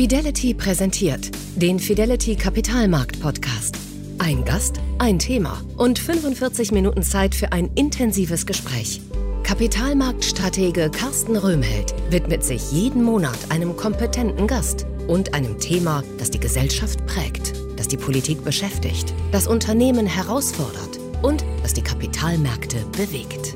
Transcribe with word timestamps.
Fidelity 0.00 0.54
präsentiert 0.54 1.30
den 1.56 1.78
Fidelity 1.78 2.34
Kapitalmarkt 2.34 3.20
Podcast. 3.20 3.76
Ein 4.18 4.46
Gast, 4.46 4.80
ein 4.98 5.18
Thema 5.18 5.60
und 5.76 5.98
45 5.98 6.72
Minuten 6.72 7.02
Zeit 7.02 7.34
für 7.34 7.52
ein 7.52 7.66
intensives 7.74 8.46
Gespräch. 8.46 9.02
Kapitalmarktstratege 9.42 10.90
Carsten 10.90 11.36
Röhmheld 11.36 11.94
widmet 12.08 12.42
sich 12.42 12.72
jeden 12.72 13.02
Monat 13.02 13.36
einem 13.50 13.76
kompetenten 13.76 14.46
Gast 14.46 14.86
und 15.06 15.34
einem 15.34 15.58
Thema, 15.58 16.02
das 16.16 16.30
die 16.30 16.40
Gesellschaft 16.40 17.04
prägt, 17.04 17.52
das 17.76 17.86
die 17.86 17.98
Politik 17.98 18.42
beschäftigt, 18.42 19.12
das 19.32 19.46
Unternehmen 19.46 20.06
herausfordert 20.06 20.98
und 21.20 21.44
das 21.62 21.74
die 21.74 21.82
Kapitalmärkte 21.82 22.78
bewegt. 22.96 23.52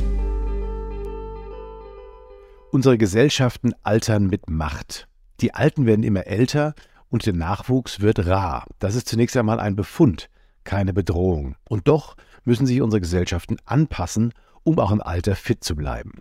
Unsere 2.70 2.98
Gesellschaften 2.98 3.72
altern 3.82 4.26
mit 4.26 4.50
Macht. 4.50 5.08
Die 5.40 5.54
Alten 5.54 5.86
werden 5.86 6.04
immer 6.04 6.26
älter 6.26 6.74
und 7.10 7.26
der 7.26 7.32
Nachwuchs 7.32 8.00
wird 8.00 8.26
rar. 8.26 8.66
Das 8.78 8.94
ist 8.94 9.08
zunächst 9.08 9.36
einmal 9.36 9.60
ein 9.60 9.76
Befund, 9.76 10.28
keine 10.64 10.92
Bedrohung. 10.92 11.56
Und 11.68 11.88
doch 11.88 12.16
müssen 12.44 12.66
sich 12.66 12.82
unsere 12.82 13.00
Gesellschaften 13.00 13.56
anpassen, 13.64 14.32
um 14.62 14.78
auch 14.78 14.90
im 14.90 15.02
Alter 15.02 15.36
fit 15.36 15.62
zu 15.62 15.76
bleiben. 15.76 16.18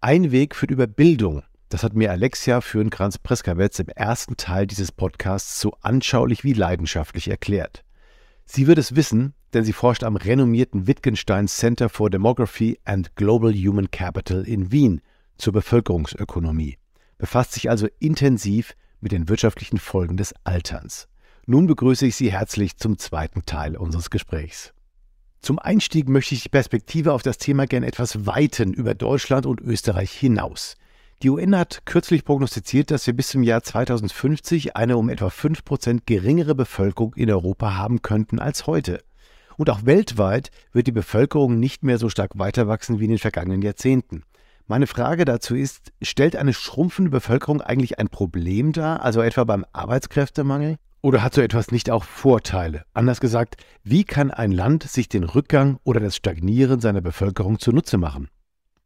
Ein 0.00 0.30
Weg 0.32 0.54
führt 0.54 0.70
über 0.70 0.86
Bildung. 0.86 1.42
Das 1.68 1.82
hat 1.82 1.94
mir 1.94 2.10
Alexia 2.10 2.60
Fürnkranz-Preskawetz 2.60 3.78
im 3.80 3.88
ersten 3.88 4.36
Teil 4.36 4.66
dieses 4.66 4.92
Podcasts 4.92 5.60
so 5.60 5.72
anschaulich 5.80 6.44
wie 6.44 6.52
leidenschaftlich 6.52 7.28
erklärt. 7.28 7.84
Sie 8.44 8.68
wird 8.68 8.78
es 8.78 8.94
wissen, 8.94 9.34
denn 9.52 9.64
sie 9.64 9.72
forscht 9.72 10.04
am 10.04 10.16
renommierten 10.16 10.86
Wittgenstein 10.86 11.48
Center 11.48 11.88
for 11.88 12.10
Demography 12.10 12.78
and 12.84 13.16
Global 13.16 13.52
Human 13.52 13.90
Capital 13.90 14.42
in 14.46 14.70
Wien 14.70 15.00
zur 15.38 15.52
Bevölkerungsökonomie, 15.52 16.78
befasst 17.18 17.52
sich 17.52 17.70
also 17.70 17.88
intensiv 17.98 18.74
mit 19.00 19.12
den 19.12 19.28
wirtschaftlichen 19.28 19.78
Folgen 19.78 20.16
des 20.16 20.34
Alterns. 20.44 21.08
Nun 21.46 21.66
begrüße 21.66 22.06
ich 22.06 22.16
Sie 22.16 22.32
herzlich 22.32 22.76
zum 22.76 22.98
zweiten 22.98 23.44
Teil 23.46 23.76
unseres 23.76 24.10
Gesprächs. 24.10 24.72
Zum 25.40 25.58
Einstieg 25.58 26.08
möchte 26.08 26.34
ich 26.34 26.42
die 26.42 26.48
Perspektive 26.48 27.12
auf 27.12 27.22
das 27.22 27.38
Thema 27.38 27.66
gern 27.66 27.84
etwas 27.84 28.26
weiten 28.26 28.72
über 28.72 28.94
Deutschland 28.94 29.46
und 29.46 29.60
Österreich 29.60 30.10
hinaus. 30.10 30.76
Die 31.22 31.30
UN 31.30 31.56
hat 31.56 31.82
kürzlich 31.86 32.24
prognostiziert, 32.24 32.90
dass 32.90 33.06
wir 33.06 33.14
bis 33.14 33.28
zum 33.28 33.42
Jahr 33.42 33.62
2050 33.62 34.76
eine 34.76 34.96
um 34.96 35.08
etwa 35.08 35.28
5% 35.28 36.00
geringere 36.04 36.54
Bevölkerung 36.54 37.14
in 37.14 37.30
Europa 37.30 37.76
haben 37.76 38.02
könnten 38.02 38.38
als 38.38 38.66
heute. 38.66 39.02
Und 39.56 39.70
auch 39.70 39.86
weltweit 39.86 40.50
wird 40.72 40.88
die 40.88 40.92
Bevölkerung 40.92 41.58
nicht 41.58 41.84
mehr 41.84 41.98
so 41.98 42.10
stark 42.10 42.38
weiter 42.38 42.68
wachsen 42.68 43.00
wie 43.00 43.04
in 43.04 43.10
den 43.10 43.18
vergangenen 43.18 43.62
Jahrzehnten. 43.62 44.24
Meine 44.68 44.88
Frage 44.88 45.24
dazu 45.24 45.54
ist, 45.54 45.92
stellt 46.02 46.34
eine 46.34 46.52
schrumpfende 46.52 47.10
Bevölkerung 47.12 47.60
eigentlich 47.60 48.00
ein 48.00 48.08
Problem 48.08 48.72
dar, 48.72 49.00
also 49.00 49.22
etwa 49.22 49.44
beim 49.44 49.64
Arbeitskräftemangel? 49.72 50.76
Oder 51.02 51.22
hat 51.22 51.34
so 51.34 51.40
etwas 51.40 51.70
nicht 51.70 51.88
auch 51.88 52.02
Vorteile? 52.02 52.82
Anders 52.92 53.20
gesagt, 53.20 53.58
wie 53.84 54.02
kann 54.02 54.32
ein 54.32 54.50
Land 54.50 54.82
sich 54.82 55.08
den 55.08 55.22
Rückgang 55.22 55.78
oder 55.84 56.00
das 56.00 56.16
Stagnieren 56.16 56.80
seiner 56.80 57.00
Bevölkerung 57.00 57.60
zunutze 57.60 57.96
machen? 57.96 58.28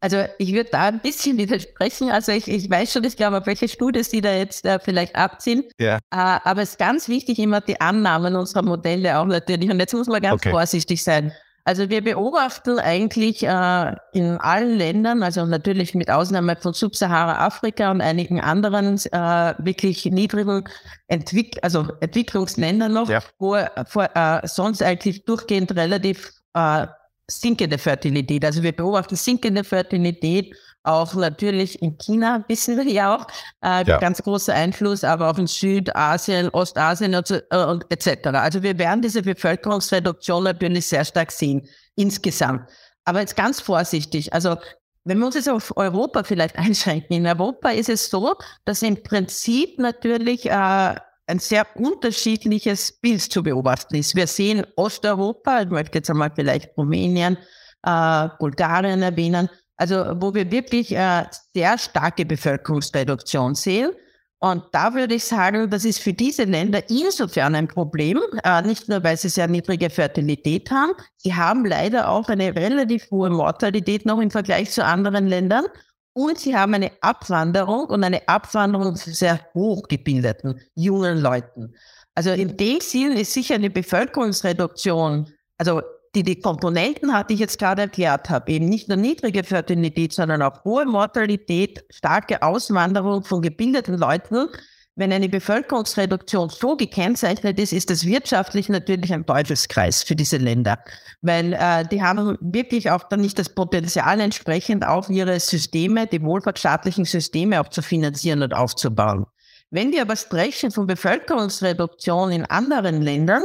Also 0.00 0.24
ich 0.36 0.52
würde 0.52 0.68
da 0.70 0.88
ein 0.88 1.00
bisschen 1.00 1.38
widersprechen. 1.38 2.10
Also 2.10 2.32
ich, 2.32 2.46
ich 2.46 2.68
weiß 2.68 2.92
schon, 2.92 3.04
ich 3.04 3.16
glaube, 3.16 3.38
auf 3.38 3.46
welche 3.46 3.66
Studie 3.66 4.02
Sie 4.02 4.20
da 4.20 4.34
jetzt 4.34 4.66
äh, 4.66 4.78
vielleicht 4.80 5.16
abziehen. 5.16 5.64
Ja. 5.78 5.96
Äh, 5.96 6.00
aber 6.10 6.60
es 6.60 6.72
ist 6.72 6.78
ganz 6.78 7.08
wichtig, 7.08 7.38
immer 7.38 7.62
die 7.62 7.80
Annahmen 7.80 8.36
unserer 8.36 8.62
Modelle 8.62 9.18
auch 9.18 9.24
natürlich. 9.24 9.70
Und 9.70 9.80
jetzt 9.80 9.94
muss 9.94 10.08
man 10.08 10.20
ganz 10.20 10.42
okay. 10.42 10.50
vorsichtig 10.50 11.02
sein. 11.02 11.32
Also 11.64 11.90
wir 11.90 12.02
beobachten 12.02 12.78
eigentlich 12.78 13.42
äh, 13.42 13.96
in 14.12 14.38
allen 14.38 14.78
Ländern, 14.78 15.22
also 15.22 15.44
natürlich 15.44 15.94
mit 15.94 16.10
Ausnahme 16.10 16.56
von 16.56 16.72
Subsahara-Afrika 16.72 17.90
und 17.90 18.00
einigen 18.00 18.40
anderen 18.40 18.96
äh, 19.12 19.54
wirklich 19.58 20.06
niedrigen 20.06 20.64
Entwick 21.08 21.58
also 21.62 21.88
Entwicklungsländern 22.00 22.92
noch, 22.92 23.08
ja. 23.08 23.20
wo 23.38 23.56
äh, 23.56 24.40
sonst 24.44 24.82
eigentlich 24.82 25.24
durchgehend 25.24 25.74
relativ 25.76 26.32
äh, 26.54 26.86
sinkende 27.30 27.78
Fertilität. 27.78 28.44
Also 28.44 28.62
wir 28.62 28.72
beobachten 28.72 29.16
sinkende 29.16 29.64
Fertilität 29.64 30.54
auch 30.82 31.14
natürlich 31.14 31.80
in 31.82 31.98
China, 31.98 32.44
wissen 32.48 32.76
wir 32.76 32.84
ja 32.84 33.16
auch, 33.16 33.26
äh, 33.62 33.84
ja. 33.84 33.98
ganz 33.98 34.22
großer 34.22 34.54
Einfluss, 34.54 35.04
aber 35.04 35.30
auch 35.30 35.38
in 35.38 35.46
Südasien, 35.46 36.48
Ostasien 36.50 37.14
und, 37.14 37.30
äh, 37.30 37.56
und 37.64 37.84
etc. 37.90 38.28
Also 38.28 38.62
wir 38.62 38.78
werden 38.78 39.02
diese 39.02 39.22
Bevölkerungsreduktion 39.22 40.44
natürlich 40.44 40.86
sehr 40.86 41.04
stark 41.04 41.32
sehen, 41.32 41.66
insgesamt. 41.96 42.62
Aber 43.04 43.20
jetzt 43.20 43.36
ganz 43.36 43.60
vorsichtig, 43.60 44.32
also 44.32 44.56
wenn 45.04 45.18
wir 45.18 45.26
uns 45.26 45.34
jetzt 45.34 45.48
auf 45.48 45.76
Europa 45.76 46.24
vielleicht 46.24 46.56
einschränken, 46.58 47.16
in 47.16 47.26
Europa 47.26 47.70
ist 47.70 47.88
es 47.88 48.08
so, 48.08 48.34
dass 48.64 48.82
im 48.82 49.02
Prinzip 49.02 49.78
natürlich 49.78 50.46
äh, 50.46 50.94
ein 51.30 51.38
sehr 51.38 51.66
unterschiedliches 51.76 52.92
Bild 53.00 53.22
zu 53.22 53.42
beobachten 53.42 53.94
ist. 53.94 54.16
Wir 54.16 54.26
sehen 54.26 54.66
Osteuropa, 54.76 55.62
ich 55.62 55.68
möchte 55.68 55.98
jetzt 55.98 56.10
einmal 56.10 56.32
vielleicht 56.34 56.76
Rumänien, 56.76 57.38
äh, 57.82 58.28
Bulgarien 58.38 59.02
erwähnen, 59.02 59.48
also 59.80 60.04
wo 60.20 60.34
wir 60.34 60.50
wirklich 60.50 60.94
äh, 60.94 61.24
sehr 61.54 61.78
starke 61.78 62.26
Bevölkerungsreduktion 62.26 63.54
sehen. 63.54 63.92
Und 64.38 64.64
da 64.72 64.92
würde 64.94 65.14
ich 65.14 65.24
sagen, 65.24 65.70
das 65.70 65.84
ist 65.86 66.00
für 66.00 66.12
diese 66.12 66.44
Länder 66.44 66.82
insofern 66.90 67.54
ein 67.54 67.66
Problem, 67.66 68.20
äh, 68.44 68.62
nicht 68.62 68.88
nur, 68.88 69.02
weil 69.02 69.16
sie 69.16 69.30
sehr 69.30 69.48
niedrige 69.48 69.88
Fertilität 69.88 70.70
haben, 70.70 70.92
sie 71.16 71.34
haben 71.34 71.64
leider 71.64 72.10
auch 72.10 72.28
eine 72.28 72.54
relativ 72.54 73.10
hohe 73.10 73.30
Mortalität 73.30 74.04
noch 74.04 74.20
im 74.20 74.30
Vergleich 74.30 74.70
zu 74.70 74.84
anderen 74.84 75.26
Ländern. 75.26 75.64
Und 76.12 76.38
sie 76.38 76.56
haben 76.56 76.74
eine 76.74 76.90
Abwanderung 77.00 77.86
und 77.86 78.04
eine 78.04 78.26
Abwanderung 78.28 78.96
von 78.96 79.12
sehr 79.12 79.40
hochgebildeten 79.54 80.60
jungen 80.74 81.18
Leuten. 81.18 81.74
Also 82.14 82.30
in 82.30 82.56
dem 82.56 82.80
Sinn 82.80 83.12
ist 83.12 83.32
sicher 83.32 83.54
eine 83.54 83.70
Bevölkerungsreduktion, 83.70 85.32
also 85.56 85.80
die 86.14 86.24
die 86.24 86.40
Komponenten 86.40 87.12
hatte 87.14 87.34
ich 87.34 87.40
jetzt 87.40 87.58
gerade 87.58 87.82
erklärt 87.82 88.30
habe, 88.30 88.50
eben 88.50 88.68
nicht 88.68 88.88
nur 88.88 88.96
niedrige 88.96 89.44
Fertilität, 89.44 90.12
sondern 90.12 90.42
auch 90.42 90.64
hohe 90.64 90.84
Mortalität, 90.84 91.84
starke 91.90 92.42
Auswanderung 92.42 93.22
von 93.22 93.42
gebildeten 93.42 93.96
Leuten. 93.96 94.48
Wenn 94.96 95.12
eine 95.12 95.28
Bevölkerungsreduktion 95.28 96.50
so 96.50 96.76
gekennzeichnet 96.76 97.58
ist, 97.60 97.72
ist 97.72 97.90
das 97.90 98.04
wirtschaftlich 98.04 98.68
natürlich 98.68 99.12
ein 99.14 99.24
Teufelskreis 99.24 100.02
für 100.02 100.16
diese 100.16 100.36
Länder, 100.36 100.78
weil 101.22 101.52
äh, 101.52 101.86
die 101.86 102.02
haben 102.02 102.36
wirklich 102.40 102.90
auch 102.90 103.04
dann 103.04 103.20
nicht 103.20 103.38
das 103.38 103.48
Potenzial 103.48 104.20
entsprechend 104.20 104.84
auf 104.84 105.08
ihre 105.08 105.38
Systeme, 105.38 106.08
die 106.08 106.22
wohlfahrtsstaatlichen 106.22 107.04
Systeme 107.04 107.60
auch 107.60 107.68
zu 107.68 107.82
finanzieren 107.82 108.42
und 108.42 108.52
aufzubauen. 108.52 109.26
Wenn 109.70 109.92
wir 109.92 110.02
aber 110.02 110.16
sprechen 110.16 110.72
von 110.72 110.88
Bevölkerungsreduktion 110.88 112.32
in 112.32 112.44
anderen 112.44 113.00
Ländern, 113.00 113.44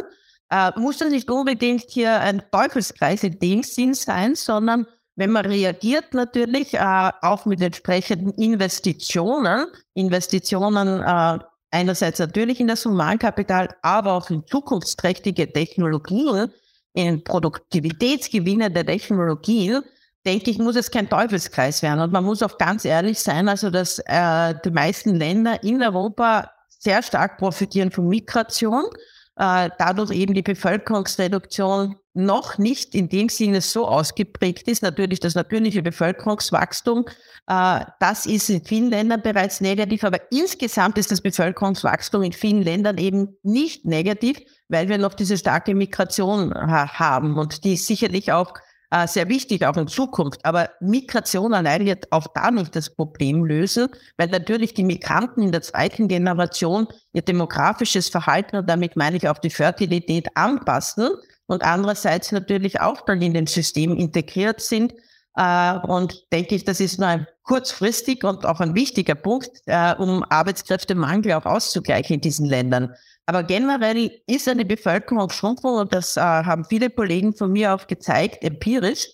äh, 0.50 0.72
muss 0.79 0.97
das 0.97 1.09
nicht 1.09 1.29
unbedingt 1.29 1.85
hier 1.89 2.19
ein 2.19 2.44
Teufelskreis 2.51 3.23
in 3.23 3.39
dem 3.39 3.63
Sinn 3.63 3.94
sein, 3.94 4.35
sondern 4.35 4.85
wenn 5.16 5.31
man 5.31 5.45
reagiert 5.45 6.13
natürlich 6.13 6.73
äh, 6.73 7.11
auch 7.22 7.45
mit 7.45 7.61
entsprechenden 7.61 8.31
Investitionen, 8.33 9.67
Investitionen 9.94 11.01
äh, 11.01 11.39
einerseits 11.72 12.19
natürlich 12.19 12.59
in 12.59 12.67
das 12.67 12.85
Humankapital, 12.85 13.69
aber 13.81 14.13
auch 14.13 14.29
in 14.29 14.45
zukunftsträchtige 14.45 15.51
Technologien, 15.51 16.51
in 16.94 17.23
Produktivitätsgewinne 17.23 18.72
der 18.72 18.85
Technologien, 18.85 19.84
denke 20.25 20.51
ich, 20.51 20.57
muss 20.57 20.75
es 20.75 20.89
kein 20.89 21.09
Teufelskreis 21.09 21.81
werden. 21.81 22.00
Und 22.00 22.11
man 22.11 22.23
muss 22.23 22.41
auch 22.41 22.57
ganz 22.57 22.84
ehrlich 22.84 23.19
sein, 23.19 23.47
also 23.47 23.69
dass 23.69 24.00
äh, 24.05 24.55
die 24.63 24.72
meisten 24.72 25.16
Länder 25.16 25.63
in 25.63 25.81
Europa 25.81 26.51
sehr 26.67 27.03
stark 27.03 27.38
profitieren 27.38 27.91
von 27.91 28.07
Migration 28.07 28.85
äh, 29.38 29.69
dadurch 29.78 30.12
eben 30.12 30.34
die 30.34 30.41
Bevölkerungsreduktion 30.41 31.96
noch 32.13 32.57
nicht 32.57 32.96
in 32.96 33.09
dem 33.09 33.28
Sinne 33.28 33.59
so 33.59 33.88
ausgeprägt 33.88 34.69
ist. 34.69 34.81
Natürlich 34.81 35.19
das 35.19 35.35
natürliche 35.35 35.84
Bevölkerungswachstum, 35.84 37.06
äh, 37.47 37.81
das 38.00 38.25
ist 38.25 38.50
in 38.50 38.63
vielen 38.63 38.90
Ländern 38.90 39.22
bereits 39.22 39.59
negativ, 39.59 40.03
aber 40.03 40.19
insgesamt 40.31 40.97
ist 40.97 41.12
das 41.12 41.22
Bevölkerungswachstum 41.22 42.23
in 42.23 42.31
vielen 42.31 42.62
Ländern 42.62 42.97
eben 42.97 43.37
nicht 43.43 43.85
negativ, 43.85 44.40
weil 44.70 44.87
wir 44.87 44.97
noch 44.97 45.14
diese 45.14 45.37
starke 45.37 45.76
Migration 45.76 46.53
haben 46.53 47.37
und 47.37 47.66
die 47.66 47.76
sicherlich 47.76 48.32
auch 48.32 48.53
äh, 48.96 49.08
sehr 49.08 49.28
wichtig, 49.28 49.66
auch 49.66 49.76
in 49.76 49.90
Zukunft. 49.90 50.46
Aber 50.46 50.70
Migration 50.80 51.53
allein 51.53 51.86
wird 51.86 52.09
auch 52.14 52.28
da 52.34 52.50
nicht 52.50 52.76
das 52.76 52.90
Problem 52.90 53.44
lösen, 53.44 53.90
weil 54.16 54.30
natürlich 54.30 54.74
die 54.74 54.86
Migranten 54.86 55.42
in 55.42 55.52
der 55.52 55.62
zweiten 55.62 56.08
Generation 56.08 56.88
ihr 57.12 57.22
demografisches 57.22 58.08
Verhalten, 58.08 58.56
und 58.56 58.70
damit 58.70 58.96
meine 58.96 59.18
ich 59.18 59.28
auch 59.28 59.40
die 59.40 59.50
Fertilität, 59.50 60.30
anpassen 60.36 61.09
und 61.47 61.64
andererseits 61.64 62.32
natürlich 62.32 62.80
auch 62.80 63.02
dann 63.02 63.22
in 63.22 63.34
den 63.34 63.47
System 63.47 63.97
integriert 63.97 64.62
sind. 64.62 64.94
Äh, 65.36 65.78
und 65.80 66.32
denke 66.32 66.56
ich, 66.56 66.64
das 66.64 66.80
ist 66.80 66.97
nur 66.97 67.09
ein 67.09 67.28
kurzfristig 67.44 68.24
und 68.24 68.46
auch 68.46 68.62
ein 68.62 68.76
wichtiger 68.76 69.16
Punkt, 69.16 69.52
äh, 69.66 69.94
um 69.96 70.24
Arbeitskräftemangel 70.24 71.34
auch 71.34 71.46
auszugleichen 71.46 72.16
in 72.16 72.22
diesen 72.22 72.46
Ländern. 72.46 72.96
Aber 73.27 73.43
generell 73.43 74.22
ist 74.27 74.47
eine 74.47 74.66
Bevölkerungsschrumpfung, 74.66 75.75
und 75.75 75.93
das 75.93 76.16
äh, 76.16 76.22
haben 76.22 76.66
viele 76.66 76.89
Kollegen 76.89 77.35
von 77.35 77.51
mir 77.51 77.73
auch 77.73 77.87
gezeigt, 77.87 78.43
empirisch, 78.43 79.07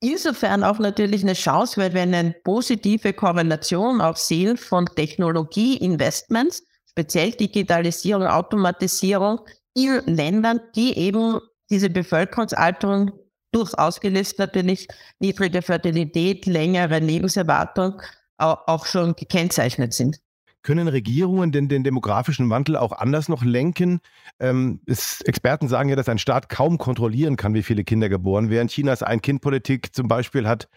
insofern 0.00 0.62
auch 0.62 0.78
natürlich 0.78 1.22
eine 1.22 1.32
Chance, 1.32 1.80
weil 1.80 1.94
wir 1.94 2.02
eine 2.02 2.34
positive 2.44 3.12
Korrelation 3.14 4.00
auch 4.00 4.16
sehen 4.16 4.56
von 4.58 4.86
Technologieinvestments, 4.86 6.64
speziell 6.90 7.32
Digitalisierung, 7.32 8.26
Automatisierung 8.26 9.40
in 9.74 10.02
Ländern, 10.06 10.60
die 10.74 10.96
eben 10.98 11.40
diese 11.70 11.90
Bevölkerungsalterung 11.90 13.10
durchaus 13.52 14.00
gelöst 14.00 14.38
natürlich 14.38 14.86
niedrige 15.18 15.62
Fertilität, 15.62 16.44
längere 16.46 16.98
Lebenserwartung 16.98 18.02
auch 18.38 18.84
schon 18.84 19.16
gekennzeichnet 19.16 19.94
sind. 19.94 20.18
Können 20.66 20.88
Regierungen 20.88 21.52
denn 21.52 21.68
den 21.68 21.84
demografischen 21.84 22.50
Wandel 22.50 22.76
auch 22.76 22.90
anders 22.90 23.28
noch 23.28 23.44
lenken? 23.44 24.00
Ähm, 24.40 24.80
es, 24.84 25.20
Experten 25.20 25.68
sagen 25.68 25.90
ja, 25.90 25.94
dass 25.94 26.08
ein 26.08 26.18
Staat 26.18 26.48
kaum 26.48 26.76
kontrollieren 26.76 27.36
kann, 27.36 27.54
wie 27.54 27.62
viele 27.62 27.84
Kinder 27.84 28.08
geboren 28.08 28.50
werden. 28.50 28.66
Chinas 28.66 29.04
Ein-Kind-Politik 29.04 29.94
zum 29.94 30.08
Beispiel 30.08 30.48
hat 30.48 30.68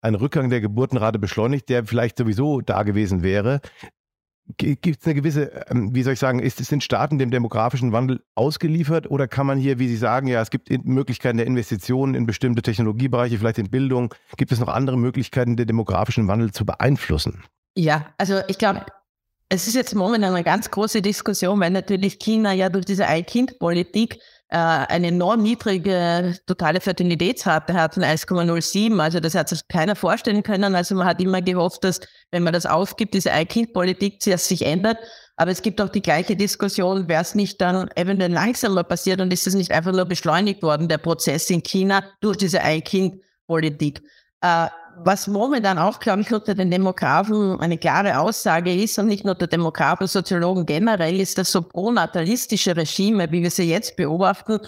einen 0.00 0.16
Rückgang 0.16 0.50
der 0.50 0.60
Geburtenrate 0.60 1.20
beschleunigt, 1.20 1.68
der 1.68 1.84
vielleicht 1.84 2.18
sowieso 2.18 2.60
da 2.60 2.82
gewesen 2.82 3.22
wäre. 3.22 3.60
Gibt 4.56 4.84
es 4.84 5.06
eine 5.06 5.14
gewisse, 5.14 5.52
ähm, 5.70 5.94
wie 5.94 6.02
soll 6.02 6.14
ich 6.14 6.18
sagen, 6.18 6.40
ist, 6.40 6.58
sind 6.58 6.82
Staaten 6.82 7.20
dem 7.20 7.30
demografischen 7.30 7.92
Wandel 7.92 8.24
ausgeliefert 8.34 9.08
oder 9.08 9.28
kann 9.28 9.46
man 9.46 9.58
hier, 9.58 9.78
wie 9.78 9.86
Sie 9.86 9.96
sagen, 9.96 10.26
ja, 10.26 10.42
es 10.42 10.50
gibt 10.50 10.70
Möglichkeiten 10.84 11.36
der 11.36 11.46
Investitionen 11.46 12.16
in 12.16 12.26
bestimmte 12.26 12.62
Technologiebereiche, 12.62 13.38
vielleicht 13.38 13.60
in 13.60 13.70
Bildung. 13.70 14.12
Gibt 14.38 14.50
es 14.50 14.58
noch 14.58 14.68
andere 14.68 14.98
Möglichkeiten, 14.98 15.54
den 15.54 15.68
demografischen 15.68 16.26
Wandel 16.26 16.50
zu 16.50 16.66
beeinflussen? 16.66 17.44
Ja, 17.76 18.06
also 18.18 18.40
ich 18.48 18.58
glaube, 18.58 18.86
es 19.48 19.68
ist 19.68 19.74
jetzt 19.74 19.94
momentan 19.94 20.34
eine 20.34 20.44
ganz 20.44 20.70
große 20.70 21.02
Diskussion, 21.02 21.60
weil 21.60 21.70
natürlich 21.70 22.18
China 22.18 22.52
ja 22.52 22.68
durch 22.68 22.84
diese 22.84 23.06
Ein-Kind-Politik 23.06 24.18
äh, 24.48 24.56
eine 24.56 25.08
enorm 25.08 25.42
niedrige 25.42 26.36
totale 26.46 26.80
Fertilitätsrate 26.80 27.74
hat 27.74 27.94
von 27.94 28.02
1,07. 28.02 28.98
Also 29.00 29.20
das 29.20 29.34
hat 29.34 29.48
sich 29.48 29.60
keiner 29.68 29.94
vorstellen 29.94 30.42
können. 30.42 30.74
Also 30.74 30.96
man 30.96 31.06
hat 31.06 31.20
immer 31.20 31.42
gehofft, 31.42 31.84
dass 31.84 32.00
wenn 32.32 32.42
man 32.42 32.52
das 32.52 32.66
aufgibt, 32.66 33.14
diese 33.14 33.32
Ein-Kind-Politik 33.32 34.20
sich 34.22 34.66
ändert. 34.66 34.98
Aber 35.36 35.50
es 35.50 35.62
gibt 35.62 35.80
auch 35.80 35.90
die 35.90 36.02
gleiche 36.02 36.34
Diskussion, 36.34 37.08
wäre 37.08 37.22
es 37.22 37.34
nicht 37.34 37.60
dann 37.60 37.88
eventuell 37.94 38.32
langsamer 38.32 38.84
passiert 38.84 39.20
und 39.20 39.32
ist 39.32 39.46
es 39.46 39.54
nicht 39.54 39.70
einfach 39.70 39.92
nur 39.92 40.06
beschleunigt 40.06 40.62
worden, 40.62 40.88
der 40.88 40.98
Prozess 40.98 41.50
in 41.50 41.62
China 41.62 42.02
durch 42.20 42.38
diese 42.38 42.62
Ein-Kind-Politik. 42.62 44.02
Äh, 44.40 44.68
was 45.04 45.26
momentan 45.26 45.78
auch, 45.78 46.00
glaube 46.00 46.22
ich, 46.22 46.32
unter 46.32 46.54
den 46.54 46.70
Demografen 46.70 47.60
eine 47.60 47.78
klare 47.78 48.18
Aussage 48.18 48.74
ist, 48.74 48.98
und 48.98 49.06
nicht 49.06 49.24
nur 49.24 49.34
der 49.34 49.48
Demografen, 49.48 50.06
Soziologen 50.06 50.66
generell, 50.66 51.20
ist, 51.20 51.38
dass 51.38 51.52
so 51.52 51.62
pronatalistische 51.62 52.76
Regime, 52.76 53.30
wie 53.30 53.42
wir 53.42 53.50
sie 53.50 53.68
jetzt 53.70 53.96
beobachten, 53.96 54.58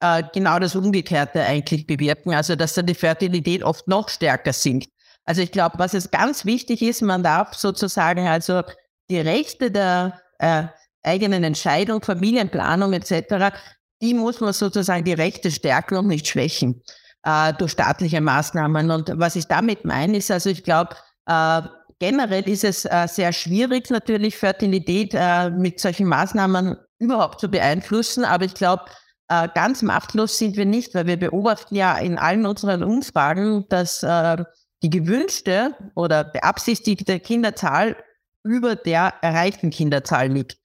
äh, 0.00 0.22
genau 0.34 0.58
das 0.58 0.74
Umgekehrte 0.74 1.42
eigentlich 1.42 1.86
bewirken, 1.86 2.34
also 2.34 2.56
dass 2.56 2.74
dann 2.74 2.86
die 2.86 2.94
Fertilität 2.94 3.62
oft 3.62 3.86
noch 3.88 4.08
stärker 4.08 4.52
sinkt. 4.52 4.88
Also 5.24 5.42
ich 5.42 5.52
glaube, 5.52 5.78
was 5.78 5.92
jetzt 5.92 6.12
ganz 6.12 6.44
wichtig 6.44 6.82
ist, 6.82 7.02
man 7.02 7.22
darf 7.22 7.54
sozusagen 7.54 8.26
also 8.26 8.62
die 9.10 9.20
Rechte 9.20 9.70
der 9.70 10.20
äh, 10.38 10.64
eigenen 11.02 11.44
Entscheidung, 11.44 12.02
Familienplanung 12.02 12.92
etc., 12.92 13.56
die 14.02 14.12
muss 14.12 14.40
man 14.40 14.52
sozusagen 14.52 15.04
die 15.04 15.14
Rechte 15.14 15.50
stärken 15.50 15.96
und 15.96 16.08
nicht 16.08 16.28
schwächen 16.28 16.82
äh, 17.26 17.52
durch 17.54 17.72
staatliche 17.72 18.20
Maßnahmen. 18.20 18.90
Und 18.90 19.12
was 19.16 19.36
ich 19.36 19.46
damit 19.46 19.84
meine, 19.84 20.16
ist 20.16 20.30
also, 20.30 20.48
ich 20.48 20.64
glaube, 20.64 20.96
äh, 21.26 21.62
generell 21.98 22.48
ist 22.48 22.64
es 22.64 22.84
äh, 22.84 23.06
sehr 23.08 23.32
schwierig, 23.32 23.90
natürlich 23.90 24.36
Fertilität 24.36 25.12
äh, 25.14 25.50
mit 25.50 25.80
solchen 25.80 26.06
Maßnahmen 26.06 26.76
überhaupt 26.98 27.40
zu 27.40 27.48
beeinflussen. 27.48 28.24
Aber 28.24 28.44
ich 28.44 28.54
glaube, 28.54 28.84
äh, 29.28 29.48
ganz 29.54 29.82
machtlos 29.82 30.38
sind 30.38 30.56
wir 30.56 30.66
nicht, 30.66 30.94
weil 30.94 31.06
wir 31.06 31.18
beobachten 31.18 31.74
ja 31.74 31.98
in 31.98 32.16
allen 32.16 32.46
unseren 32.46 32.84
Umfragen, 32.84 33.66
dass 33.68 34.02
äh, 34.02 34.44
die 34.82 34.90
gewünschte 34.90 35.74
oder 35.94 36.22
beabsichtigte 36.22 37.18
Kinderzahl 37.18 37.96
über 38.44 38.76
der 38.76 39.14
erreichten 39.22 39.70
Kinderzahl 39.70 40.28
liegt. 40.28 40.58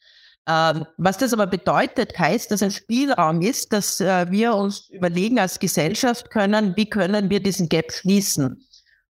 Ähm, 0.48 0.86
was 0.98 1.18
das 1.18 1.34
aber 1.34 1.48
bedeutet, 1.48 2.18
heißt, 2.18 2.50
dass 2.52 2.64
ein 2.64 2.72
Spielraum 2.72 3.42
ist, 3.42 3.72
dass 3.74 4.02
äh, 4.02 4.30
wir 4.32 4.56
uns 4.56 4.90
überlegen 4.90 5.40
als 5.40 5.60
Gesellschaft 5.60 6.32
können, 6.32 6.76
wie 6.76 6.90
können 6.90 7.30
wir 7.30 7.42
diesen 7.42 7.70
Gap 7.70 7.92
schließen. 7.92 8.66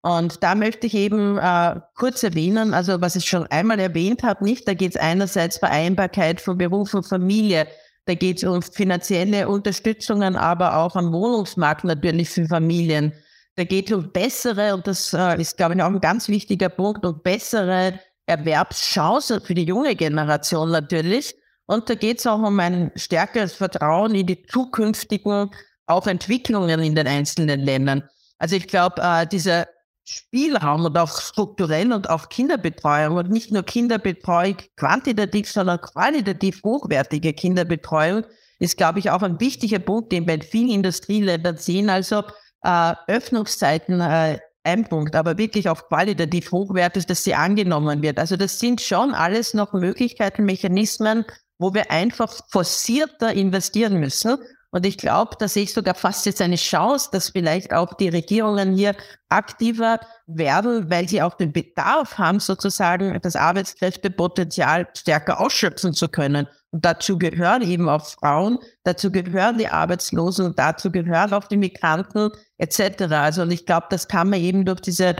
Und 0.02 0.42
da 0.42 0.56
möchte 0.56 0.88
ich 0.88 0.94
eben 0.94 1.38
äh, 1.38 1.82
kurz 1.96 2.24
erwähnen, 2.24 2.74
also 2.74 3.02
was 3.02 3.18
ich 3.18 3.26
schon 3.26 3.46
einmal 3.48 3.80
erwähnt 3.80 4.24
habe, 4.24 4.44
nicht, 4.46 4.66
da 4.68 4.74
geht 4.74 4.92
es 4.92 5.02
einerseits 5.02 5.58
Vereinbarkeit 5.58 6.40
von 6.40 6.58
Beruf 6.58 6.94
und 6.94 7.06
Familie, 7.06 7.68
da 8.06 8.14
geht 8.14 8.38
es 8.38 8.44
um 8.46 8.62
finanzielle 8.62 9.50
Unterstützungen, 9.50 10.38
aber 10.38 10.78
auch 10.78 10.96
am 10.96 11.12
Wohnungsmarkt 11.12 11.84
natürlich 11.84 12.30
für 12.30 12.46
Familien. 12.46 13.12
Da 13.58 13.66
geht 13.66 13.92
es 13.92 13.98
um 13.98 14.12
bessere, 14.14 14.74
und 14.76 14.88
das 14.88 15.12
äh, 15.14 15.42
ist, 15.42 15.58
glaube 15.58 15.76
ich, 15.76 15.82
auch 15.82 15.88
ein 15.88 16.00
ganz 16.00 16.30
wichtiger 16.30 16.70
Punkt, 16.70 17.06
um 17.06 17.22
bessere 17.22 18.00
Erwerbschance 18.28 19.42
für 19.42 19.56
die 19.56 19.64
junge 19.64 19.96
Generation 19.96 20.70
natürlich. 20.70 21.36
Und 21.66 21.90
da 21.90 21.96
geht 21.96 22.20
es 22.20 22.28
auch 22.28 22.40
um 22.40 22.60
ein 22.60 22.92
stärkeres 22.96 23.54
Vertrauen 23.54 24.14
in 24.16 24.28
die 24.28 24.44
zukünftigen 24.44 25.50
auch 25.88 26.06
Entwicklungen 26.06 26.82
in 26.82 26.96
den 26.96 27.08
einzelnen 27.08 27.62
Ländern. 27.62 28.04
Also 28.38 28.56
ich 28.56 28.68
glaube, 28.68 29.02
äh, 29.02 29.26
dieser 29.26 29.68
Spielraum 30.04 30.86
und 30.86 30.98
auch 30.98 31.20
strukturell 31.20 31.92
und 31.92 32.10
auch 32.10 32.30
Kinderbetreuung 32.30 33.18
und 33.18 33.30
nicht 33.30 33.52
nur 33.52 33.64
Kinderbetreuung 33.64 34.58
quantitativ, 34.76 35.50
sondern 35.52 35.82
qualitativ 35.82 36.62
hochwertige 36.64 37.34
Kinderbetreuung 37.34 38.24
ist, 38.60 38.78
glaube 38.78 39.00
ich, 39.00 39.10
auch 39.12 39.22
ein 39.22 39.40
wichtiger 39.40 39.80
Punkt, 39.80 40.12
den 40.12 40.26
wir 40.26 40.36
in 40.36 40.42
vielen 40.42 40.70
Industrieländern 40.70 41.58
sehen. 41.58 41.90
Also 41.90 42.24
äh, 42.64 42.94
Öffnungszeiten 43.08 44.00
äh, 44.00 44.40
ein 44.68 44.84
Punkt, 44.84 45.16
aber 45.16 45.38
wirklich 45.38 45.70
auf 45.70 45.88
qualitativ 45.88 46.52
hochwertig, 46.52 47.06
dass 47.06 47.24
sie 47.24 47.34
angenommen 47.34 48.02
wird. 48.02 48.20
Also 48.20 48.36
das 48.36 48.60
sind 48.60 48.82
schon 48.82 49.14
alles 49.14 49.54
noch 49.54 49.74
Möglichkeiten, 49.74 50.46
Mechanismen, 50.46 51.26
wo 51.58 51.74
wir 51.74 51.90
einfach 51.90 52.34
forcierter 52.50 53.34
investieren 53.34 54.00
müssen. 54.00 54.38
Und 54.70 54.86
ich 54.86 54.98
glaube, 54.98 55.38
da 55.40 55.48
sehe 55.48 55.64
ich 55.64 55.74
sogar 55.74 55.96
fast 55.96 56.26
jetzt 56.26 56.42
eine 56.42 56.58
Chance, 56.58 57.10
dass 57.12 57.30
vielleicht 57.30 57.74
auch 57.74 57.94
die 57.94 58.10
Regierungen 58.10 58.76
hier 58.76 58.96
aktiver 59.30 60.00
werden, 60.28 60.90
weil 60.90 61.08
sie 61.08 61.22
auch 61.22 61.36
den 61.36 61.54
Bedarf 61.54 62.18
haben, 62.18 62.40
sozusagen 62.40 63.18
das 63.22 63.38
Arbeitskräftepotenzial 63.38 64.88
stärker 64.96 65.40
ausschöpfen 65.40 65.94
zu 65.94 66.10
können. 66.10 66.48
Und 66.72 66.84
dazu 66.84 67.18
gehören 67.18 67.62
eben 67.62 67.88
auch 67.88 68.06
Frauen, 68.06 68.60
dazu 68.84 69.12
gehören 69.12 69.58
die 69.58 69.70
Arbeitslosen, 69.70 70.54
dazu 70.56 70.92
gehören 70.92 71.34
auch 71.34 71.46
die 71.46 71.58
Migranten 71.58 72.30
etc. 72.58 73.04
Also 73.10 73.44
und 73.44 73.52
ich 73.52 73.66
glaube, 73.66 73.88
das 73.90 74.08
kann 74.08 74.30
man 74.30 74.40
eben 74.40 74.66
durch 74.66 74.82
diese 74.82 75.16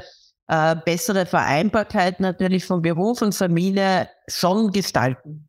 äh, 0.48 0.76
bessere 0.86 1.26
Vereinbarkeit 1.26 2.20
natürlich 2.20 2.66
von 2.66 2.82
Beruf 2.82 3.22
und 3.22 3.34
Familie 3.34 4.10
schon 4.28 4.72
gestalten. 4.72 5.47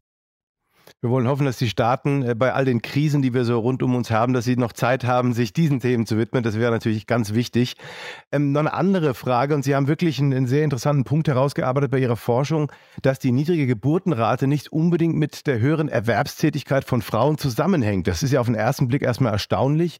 Wir 1.00 1.10
wollen 1.10 1.28
hoffen, 1.28 1.46
dass 1.46 1.58
die 1.58 1.68
Staaten 1.68 2.22
äh, 2.24 2.34
bei 2.34 2.52
all 2.52 2.64
den 2.64 2.82
Krisen, 2.82 3.22
die 3.22 3.32
wir 3.32 3.44
so 3.44 3.60
rund 3.60 3.84
um 3.84 3.94
uns 3.94 4.10
haben, 4.10 4.32
dass 4.32 4.44
sie 4.44 4.56
noch 4.56 4.72
Zeit 4.72 5.04
haben, 5.04 5.32
sich 5.32 5.52
diesen 5.52 5.78
Themen 5.78 6.06
zu 6.06 6.18
widmen. 6.18 6.42
Das 6.42 6.58
wäre 6.58 6.72
natürlich 6.72 7.06
ganz 7.06 7.34
wichtig. 7.34 7.76
Ähm, 8.32 8.50
noch 8.50 8.58
eine 8.58 8.72
andere 8.72 9.14
Frage, 9.14 9.54
und 9.54 9.62
Sie 9.62 9.76
haben 9.76 9.86
wirklich 9.86 10.18
einen, 10.18 10.32
einen, 10.32 10.48
sehr 10.48 10.64
interessanten 10.64 11.04
Punkt 11.04 11.28
herausgearbeitet 11.28 11.92
bei 11.92 12.00
Ihrer 12.00 12.16
Forschung, 12.16 12.72
dass 13.00 13.20
die 13.20 13.30
niedrige 13.30 13.68
Geburtenrate 13.68 14.48
nicht 14.48 14.72
unbedingt 14.72 15.14
mit 15.14 15.46
der 15.46 15.60
höheren 15.60 15.88
Erwerbstätigkeit 15.88 16.82
von 16.82 17.00
Frauen 17.00 17.38
zusammenhängt. 17.38 18.08
Das 18.08 18.24
ist 18.24 18.32
ja 18.32 18.40
auf 18.40 18.46
den 18.46 18.56
ersten 18.56 18.88
Blick 18.88 19.02
erstmal 19.02 19.32
erstaunlich. 19.32 19.98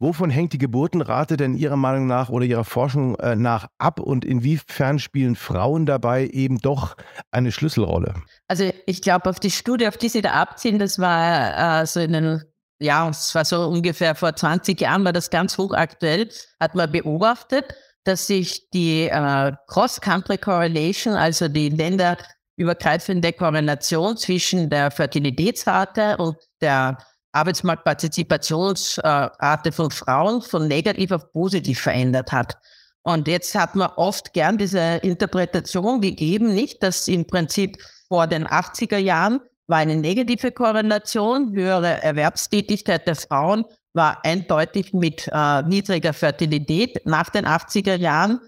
Wovon 0.00 0.30
hängt 0.30 0.52
die 0.52 0.58
Geburtenrate 0.58 1.36
denn 1.36 1.54
Ihrer 1.54 1.76
Meinung 1.76 2.08
nach 2.08 2.28
oder 2.28 2.44
Ihrer 2.44 2.64
Forschung 2.64 3.14
äh, 3.20 3.36
nach 3.36 3.68
ab 3.78 4.00
und 4.00 4.24
inwiefern 4.24 4.98
spielen 4.98 5.36
Frauen 5.36 5.86
dabei 5.86 6.26
eben 6.26 6.58
doch 6.58 6.96
eine 7.30 7.52
Schlüsselrolle? 7.52 8.14
Also 8.50 8.70
ich 8.84 9.00
glaube, 9.00 9.30
auf 9.30 9.38
die 9.38 9.52
Studie, 9.52 9.86
auf 9.86 9.96
die 9.96 10.08
Sie 10.08 10.22
da 10.22 10.32
abziehen, 10.32 10.80
das 10.80 10.98
war 10.98 11.82
äh, 11.82 11.86
so 11.86 12.00
in 12.00 12.12
den, 12.12 12.42
ja, 12.80 13.08
es 13.08 13.32
war 13.32 13.44
so 13.44 13.68
ungefähr 13.68 14.16
vor 14.16 14.34
20 14.34 14.80
Jahren, 14.80 15.04
war 15.04 15.12
das 15.12 15.30
ganz 15.30 15.56
hochaktuell, 15.56 16.28
hat 16.58 16.74
man 16.74 16.90
beobachtet, 16.90 17.76
dass 18.02 18.26
sich 18.26 18.68
die 18.70 19.02
äh, 19.02 19.52
Cross-Country 19.68 20.38
Correlation, 20.38 21.14
also 21.14 21.46
die 21.46 21.68
länderübergreifende 21.68 23.32
Korrelation 23.34 24.16
zwischen 24.16 24.68
der 24.68 24.90
Fertilitätsrate 24.90 26.16
und 26.16 26.36
der 26.60 26.98
Arbeitsmarktpartizipationsrate 27.30 29.70
von 29.70 29.92
Frauen 29.92 30.42
von 30.42 30.66
negativ 30.66 31.12
auf 31.12 31.30
positiv 31.30 31.82
verändert 31.82 32.32
hat. 32.32 32.58
Und 33.02 33.28
jetzt 33.28 33.54
hat 33.54 33.76
man 33.76 33.90
oft 33.94 34.32
gern 34.32 34.58
diese 34.58 34.96
Interpretation 35.04 36.00
gegeben, 36.00 36.52
nicht, 36.52 36.82
dass 36.82 37.06
im 37.06 37.28
Prinzip 37.28 37.78
vor 38.10 38.26
den 38.26 38.46
80er 38.46 38.98
Jahren 38.98 39.40
war 39.68 39.78
eine 39.78 39.96
negative 39.96 40.50
Korrelation. 40.50 41.54
Höhere 41.54 42.02
Erwerbstätigkeit 42.02 43.06
der 43.06 43.14
Frauen 43.14 43.64
war 43.92 44.24
eindeutig 44.24 44.92
mit 44.92 45.30
äh, 45.32 45.62
niedriger 45.62 46.12
Fertilität. 46.12 47.06
Nach 47.06 47.30
den 47.30 47.46
80er 47.46 47.96
Jahren 47.96 48.40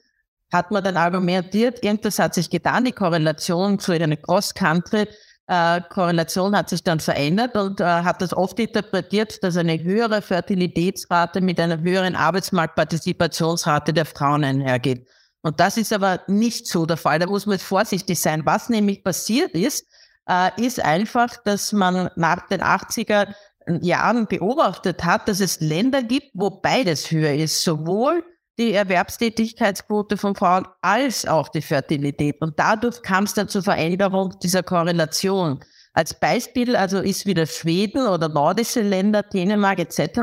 hat 0.52 0.70
man 0.70 0.82
dann 0.82 0.96
argumentiert, 0.96 1.82
irgendwas 1.82 2.18
hat 2.18 2.34
sich 2.34 2.50
getan, 2.50 2.84
die 2.84 2.92
Korrelation 2.92 3.78
zu 3.78 3.92
einer 3.92 4.16
Cross-Country 4.16 5.06
äh, 5.48 5.80
Korrelation 5.90 6.56
hat 6.56 6.70
sich 6.70 6.82
dann 6.82 7.00
verändert 7.00 7.56
und 7.56 7.80
äh, 7.80 7.84
hat 7.84 8.22
das 8.22 8.32
oft 8.34 8.58
interpretiert, 8.58 9.42
dass 9.42 9.56
eine 9.56 9.82
höhere 9.82 10.22
Fertilitätsrate 10.22 11.40
mit 11.40 11.58
einer 11.58 11.80
höheren 11.80 12.14
Arbeitsmarktpartizipationsrate 12.14 13.92
der 13.92 14.06
Frauen 14.06 14.44
einhergeht. 14.44 15.06
Und 15.42 15.60
das 15.60 15.76
ist 15.76 15.92
aber 15.92 16.20
nicht 16.28 16.66
so 16.66 16.86
der 16.86 16.96
Fall. 16.96 17.18
Da 17.18 17.26
muss 17.26 17.46
man 17.46 17.58
vorsichtig 17.58 18.20
sein. 18.20 18.46
Was 18.46 18.68
nämlich 18.68 19.02
passiert 19.02 19.52
ist, 19.52 19.86
äh, 20.28 20.50
ist 20.56 20.80
einfach, 20.80 21.36
dass 21.44 21.72
man 21.72 22.10
nach 22.16 22.46
den 22.46 22.62
80er 22.62 23.34
Jahren 23.80 24.26
beobachtet 24.26 25.04
hat, 25.04 25.28
dass 25.28 25.40
es 25.40 25.60
Länder 25.60 26.02
gibt, 26.02 26.30
wo 26.34 26.50
beides 26.50 27.10
höher 27.10 27.34
ist, 27.34 27.62
sowohl 27.62 28.24
die 28.58 28.72
Erwerbstätigkeitsquote 28.72 30.16
von 30.16 30.34
Frauen 30.34 30.66
als 30.80 31.26
auch 31.26 31.48
die 31.48 31.62
Fertilität. 31.62 32.40
Und 32.40 32.58
dadurch 32.58 33.02
kam 33.02 33.24
es 33.24 33.34
dann 33.34 33.48
zur 33.48 33.62
Veränderung 33.62 34.34
dieser 34.42 34.62
Korrelation. 34.62 35.60
Als 35.94 36.14
Beispiel 36.14 36.76
also 36.76 37.00
ist 37.00 37.26
wieder 37.26 37.46
Schweden 37.46 38.06
oder 38.06 38.28
nordische 38.28 38.80
Länder, 38.80 39.22
Dänemark 39.22 39.78
etc. 39.78 40.20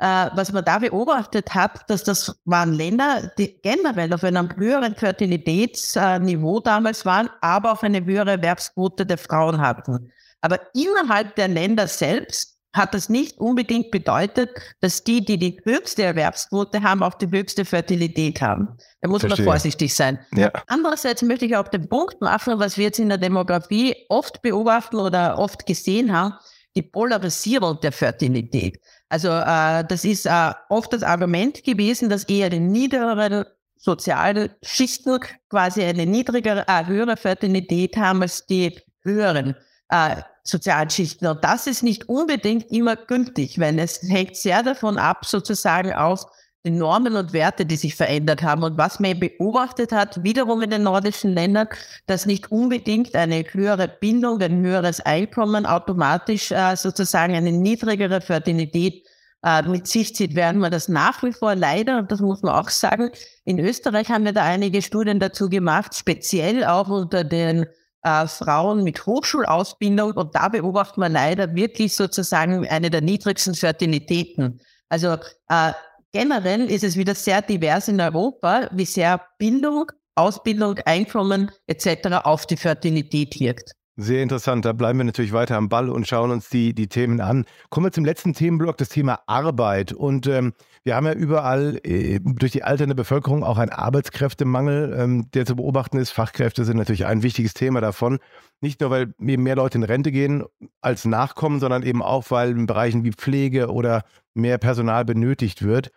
Äh, 0.00 0.30
was 0.34 0.50
man 0.50 0.64
da 0.64 0.78
beobachtet 0.78 1.54
hat, 1.54 1.88
dass 1.90 2.02
das 2.04 2.34
waren 2.46 2.72
Länder, 2.72 3.30
die 3.36 3.60
generell 3.60 4.10
auf 4.14 4.24
einem 4.24 4.48
höheren 4.56 4.94
Fertilitätsniveau 4.94 6.60
damals 6.60 7.04
waren, 7.04 7.28
aber 7.42 7.72
auch 7.72 7.82
eine 7.82 8.02
höhere 8.02 8.30
Erwerbsquote 8.30 9.04
der 9.04 9.18
Frauen 9.18 9.60
hatten. 9.60 10.10
Aber 10.40 10.58
innerhalb 10.72 11.36
der 11.36 11.48
Länder 11.48 11.86
selbst 11.86 12.56
hat 12.72 12.94
das 12.94 13.10
nicht 13.10 13.36
unbedingt 13.36 13.90
bedeutet, 13.90 14.50
dass 14.80 15.04
die, 15.04 15.22
die 15.22 15.36
die 15.36 15.60
höchste 15.64 16.04
Erwerbsquote 16.04 16.82
haben, 16.82 17.02
auch 17.02 17.14
die 17.14 17.30
höchste 17.30 17.66
Fertilität 17.66 18.40
haben. 18.40 18.78
Da 19.02 19.08
muss 19.10 19.20
Verstehe. 19.20 19.44
man 19.44 19.52
vorsichtig 19.52 19.94
sein. 19.94 20.18
Ja. 20.34 20.50
Andererseits 20.66 21.20
möchte 21.20 21.44
ich 21.44 21.56
auch 21.56 21.68
den 21.68 21.90
Punkt 21.90 22.22
machen, 22.22 22.58
was 22.58 22.78
wir 22.78 22.84
jetzt 22.84 23.00
in 23.00 23.10
der 23.10 23.18
Demografie 23.18 23.96
oft 24.08 24.40
beobachten 24.40 24.96
oder 24.96 25.38
oft 25.38 25.66
gesehen 25.66 26.16
haben, 26.16 26.36
die 26.76 26.82
Polarisierung 26.82 27.80
der 27.80 27.92
Fertilität. 27.92 28.80
Also 29.10 29.28
äh, 29.28 29.84
das 29.84 30.04
ist 30.04 30.24
äh, 30.24 30.52
oft 30.68 30.92
das 30.92 31.02
Argument 31.02 31.62
gewesen, 31.64 32.08
dass 32.08 32.24
eher 32.24 32.48
die 32.48 32.60
niedrigeren 32.60 33.44
sozialen 33.76 34.50
Schichten 34.62 35.18
quasi 35.48 35.82
eine 35.82 36.06
niedrigere, 36.06 36.64
äh, 36.68 36.86
höhere 36.86 37.16
Fertilität 37.16 37.96
haben 37.96 38.22
als 38.22 38.46
die 38.46 38.78
höheren 39.02 39.56
äh, 39.88 40.16
Sozialschichten. 40.44 41.26
Und 41.26 41.42
das 41.42 41.66
ist 41.66 41.82
nicht 41.82 42.08
unbedingt 42.08 42.70
immer 42.70 42.96
gültig, 42.96 43.58
weil 43.58 43.78
es 43.78 44.00
hängt 44.02 44.36
sehr 44.36 44.62
davon 44.62 44.96
ab, 44.96 45.26
sozusagen 45.26 45.92
aus 45.92 46.26
den 46.64 46.76
Normen 46.76 47.16
und 47.16 47.32
Werte, 47.32 47.64
die 47.64 47.76
sich 47.76 47.94
verändert 47.94 48.42
haben. 48.42 48.62
Und 48.62 48.76
was 48.76 49.00
man 49.00 49.18
beobachtet 49.18 49.92
hat, 49.92 50.22
wiederum 50.22 50.60
in 50.62 50.70
den 50.70 50.82
nordischen 50.82 51.32
Ländern, 51.32 51.68
dass 52.06 52.26
nicht 52.26 52.52
unbedingt 52.52 53.14
eine 53.14 53.44
höhere 53.50 53.88
Bindung, 53.88 54.40
ein 54.42 54.60
höheres 54.62 55.00
Einkommen 55.00 55.64
automatisch 55.64 56.50
äh, 56.50 56.76
sozusagen 56.76 57.34
eine 57.34 57.52
niedrigere 57.52 58.20
Fertilität 58.20 59.06
äh, 59.42 59.62
mit 59.62 59.86
sich 59.86 60.14
zieht, 60.14 60.34
werden 60.34 60.60
wir 60.60 60.68
das 60.68 60.88
nach 60.88 61.22
wie 61.22 61.32
vor 61.32 61.54
leider, 61.54 61.98
und 61.98 62.12
das 62.12 62.20
muss 62.20 62.42
man 62.42 62.54
auch 62.54 62.68
sagen, 62.68 63.10
in 63.44 63.58
Österreich 63.58 64.10
haben 64.10 64.24
wir 64.24 64.32
da 64.32 64.44
einige 64.44 64.82
Studien 64.82 65.18
dazu 65.18 65.48
gemacht, 65.48 65.94
speziell 65.94 66.64
auch 66.64 66.88
unter 66.88 67.24
den 67.24 67.64
äh, 68.02 68.26
Frauen 68.26 68.84
mit 68.84 69.06
Hochschulausbildung 69.06 70.12
und 70.12 70.34
da 70.34 70.48
beobachtet 70.48 70.98
man 70.98 71.12
leider 71.12 71.54
wirklich 71.54 71.94
sozusagen 71.94 72.68
eine 72.68 72.90
der 72.90 73.00
niedrigsten 73.00 73.54
Fertilitäten. 73.54 74.60
Also 74.90 75.16
äh, 75.48 75.72
generell 76.12 76.70
ist 76.70 76.84
es 76.84 76.96
wieder 76.96 77.14
sehr 77.14 77.42
divers 77.42 77.88
in 77.88 78.00
Europa, 78.00 78.68
wie 78.72 78.84
sehr 78.84 79.20
Bildung, 79.38 79.90
Ausbildung, 80.14 80.78
Einkommen 80.84 81.50
etc. 81.66 82.24
auf 82.24 82.46
die 82.46 82.56
Fertilität 82.56 83.38
wirkt. 83.40 83.72
Sehr 84.02 84.22
interessant. 84.22 84.64
Da 84.64 84.72
bleiben 84.72 84.98
wir 84.98 85.04
natürlich 85.04 85.34
weiter 85.34 85.58
am 85.58 85.68
Ball 85.68 85.90
und 85.90 86.08
schauen 86.08 86.30
uns 86.30 86.48
die, 86.48 86.74
die 86.74 86.88
Themen 86.88 87.20
an. 87.20 87.44
Kommen 87.68 87.86
wir 87.86 87.92
zum 87.92 88.06
letzten 88.06 88.32
Themenblock, 88.32 88.78
das 88.78 88.88
Thema 88.88 89.20
Arbeit. 89.26 89.92
Und 89.92 90.26
ähm, 90.26 90.54
wir 90.84 90.96
haben 90.96 91.04
ja 91.04 91.12
überall 91.12 91.78
äh, 91.84 92.18
durch 92.22 92.52
die 92.52 92.62
alternde 92.62 92.94
Bevölkerung 92.94 93.44
auch 93.44 93.58
einen 93.58 93.72
Arbeitskräftemangel, 93.72 94.96
ähm, 94.98 95.30
der 95.34 95.44
zu 95.44 95.54
beobachten 95.54 95.98
ist. 95.98 96.12
Fachkräfte 96.12 96.64
sind 96.64 96.78
natürlich 96.78 97.04
ein 97.04 97.22
wichtiges 97.22 97.52
Thema 97.52 97.82
davon. 97.82 98.20
Nicht 98.62 98.80
nur, 98.80 98.88
weil 98.88 99.12
eben 99.20 99.42
mehr 99.42 99.56
Leute 99.56 99.76
in 99.76 99.84
Rente 99.84 100.12
gehen 100.12 100.44
als 100.80 101.04
Nachkommen, 101.04 101.60
sondern 101.60 101.82
eben 101.82 102.00
auch, 102.00 102.30
weil 102.30 102.52
in 102.52 102.66
Bereichen 102.66 103.04
wie 103.04 103.12
Pflege 103.12 103.70
oder 103.70 104.04
mehr 104.34 104.58
Personal 104.58 105.04
benötigt 105.04 105.62
wird. 105.62 105.90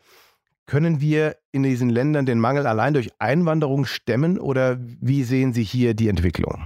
Können 0.66 1.02
wir 1.02 1.36
in 1.52 1.64
diesen 1.64 1.90
Ländern 1.90 2.26
den 2.26 2.40
Mangel 2.40 2.66
allein 2.68 2.94
durch 2.94 3.10
Einwanderung 3.20 3.86
stemmen 3.86 4.40
oder 4.40 4.78
wie 4.80 5.24
sehen 5.24 5.54
Sie 5.54 5.64
hier 5.64 5.94
die 5.94 6.08
Entwicklung? 6.08 6.66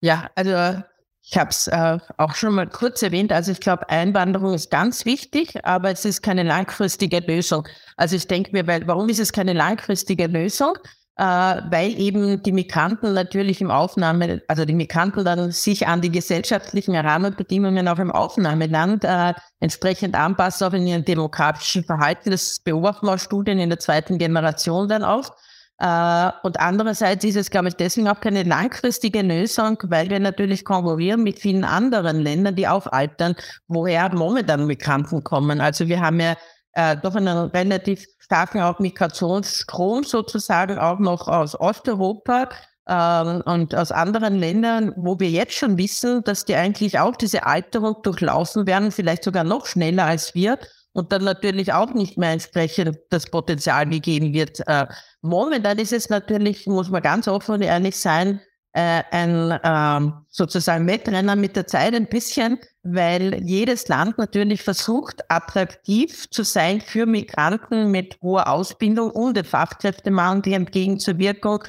Ja, 0.00 0.30
also 0.34 0.82
ich 1.22 1.36
habe 1.36 1.50
es 1.50 1.68
äh, 1.68 1.98
auch 2.16 2.34
schon 2.34 2.54
mal 2.54 2.66
kurz 2.66 3.02
erwähnt. 3.02 3.30
Also 3.30 3.52
ich 3.52 3.60
glaube, 3.60 3.88
Einwanderung 3.90 4.54
ist 4.54 4.70
ganz 4.70 5.04
wichtig, 5.04 5.64
aber 5.64 5.90
es 5.90 6.04
ist 6.04 6.22
keine 6.22 6.42
langfristige 6.42 7.20
Lösung. 7.20 7.68
Also 7.96 8.16
ich 8.16 8.26
denke 8.26 8.52
mir, 8.52 8.66
weil, 8.66 8.86
warum 8.86 9.08
ist 9.10 9.20
es 9.20 9.32
keine 9.32 9.52
langfristige 9.52 10.26
Lösung? 10.26 10.78
Äh, 11.20 11.60
weil 11.68 12.00
eben 12.00 12.42
die 12.42 12.50
Migranten 12.50 13.12
natürlich 13.12 13.60
im 13.60 13.70
Aufnahme, 13.70 14.40
also 14.48 14.64
die 14.64 14.72
Migranten 14.72 15.22
dann 15.22 15.52
sich 15.52 15.86
an 15.86 16.00
die 16.00 16.10
gesellschaftlichen 16.10 16.96
Rahmenbedingungen 16.96 17.88
auch 17.88 17.98
im 17.98 18.10
Aufnahmeland 18.10 19.04
äh, 19.04 19.34
entsprechend 19.58 20.14
anpassen, 20.14 20.66
auch 20.66 20.72
in 20.72 20.86
ihrem 20.86 21.04
demografischen 21.04 21.84
Verhalten. 21.84 22.30
Das 22.30 22.60
beobachten 22.60 23.04
wir 23.04 23.18
Studien 23.18 23.58
in 23.58 23.68
der 23.68 23.78
zweiten 23.78 24.16
Generation 24.16 24.88
dann 24.88 25.04
auch. 25.04 25.36
Äh, 25.76 26.30
und 26.42 26.58
andererseits 26.58 27.22
ist 27.22 27.36
es, 27.36 27.50
glaube 27.50 27.68
ich, 27.68 27.76
deswegen 27.76 28.08
auch 28.08 28.20
keine 28.20 28.44
langfristige 28.44 29.20
Lösung, 29.20 29.76
weil 29.88 30.08
wir 30.08 30.20
natürlich 30.20 30.64
konkurrieren 30.64 31.22
mit 31.22 31.38
vielen 31.38 31.64
anderen 31.64 32.20
Ländern, 32.20 32.56
die 32.56 32.66
auch 32.66 32.86
altern, 32.86 33.36
woher 33.68 34.08
momentan 34.14 34.66
Migranten 34.66 35.22
kommen. 35.22 35.60
Also 35.60 35.86
wir 35.86 36.00
haben 36.00 36.18
ja 36.18 36.36
äh, 36.72 36.96
doch 36.96 37.14
einen 37.14 37.50
relativ 37.50 38.06
starken 38.18 38.60
auch 38.60 38.78
Migrationsstrom 38.78 40.04
sozusagen 40.04 40.78
auch 40.78 40.98
noch 40.98 41.26
aus 41.26 41.58
Osteuropa 41.58 42.48
ähm, 42.88 43.42
und 43.44 43.74
aus 43.74 43.92
anderen 43.92 44.36
Ländern, 44.36 44.92
wo 44.96 45.18
wir 45.18 45.30
jetzt 45.30 45.54
schon 45.54 45.78
wissen, 45.78 46.22
dass 46.24 46.44
die 46.44 46.54
eigentlich 46.54 46.98
auch 46.98 47.16
diese 47.16 47.46
Alterung 47.46 47.96
durchlaufen 48.02 48.66
werden, 48.66 48.92
vielleicht 48.92 49.24
sogar 49.24 49.44
noch 49.44 49.66
schneller 49.66 50.04
als 50.04 50.34
wir 50.34 50.58
und 50.92 51.12
dann 51.12 51.24
natürlich 51.24 51.72
auch 51.72 51.92
nicht 51.94 52.18
mehr 52.18 52.32
entsprechend 52.32 52.98
das 53.10 53.26
Potenzial 53.26 53.88
gegeben 53.88 54.32
wird. 54.32 54.60
Äh, 54.66 54.86
momentan 55.22 55.78
ist 55.78 55.92
es 55.92 56.08
natürlich, 56.08 56.66
muss 56.66 56.90
man 56.90 57.02
ganz 57.02 57.28
offen 57.28 57.56
und 57.56 57.62
ehrlich 57.62 57.96
sein, 57.96 58.40
äh, 58.72 59.02
ein 59.10 59.50
äh, 59.50 60.12
sozusagen 60.28 60.86
Wettrennen 60.86 61.40
mit 61.40 61.56
der 61.56 61.66
Zeit 61.66 61.94
ein 61.94 62.06
bisschen, 62.06 62.58
weil 62.82 63.42
jedes 63.42 63.88
Land 63.88 64.18
natürlich 64.18 64.62
versucht, 64.62 65.22
attraktiv 65.28 66.28
zu 66.30 66.44
sein 66.44 66.80
für 66.80 67.06
Migranten 67.06 67.90
mit 67.90 68.18
hoher 68.22 68.48
Ausbildung 68.48 69.10
und 69.10 69.36
den 69.36 69.44
Fachkräftemangel, 69.44 70.42
die 70.42 70.54
entgegenzuwirken 70.54 71.60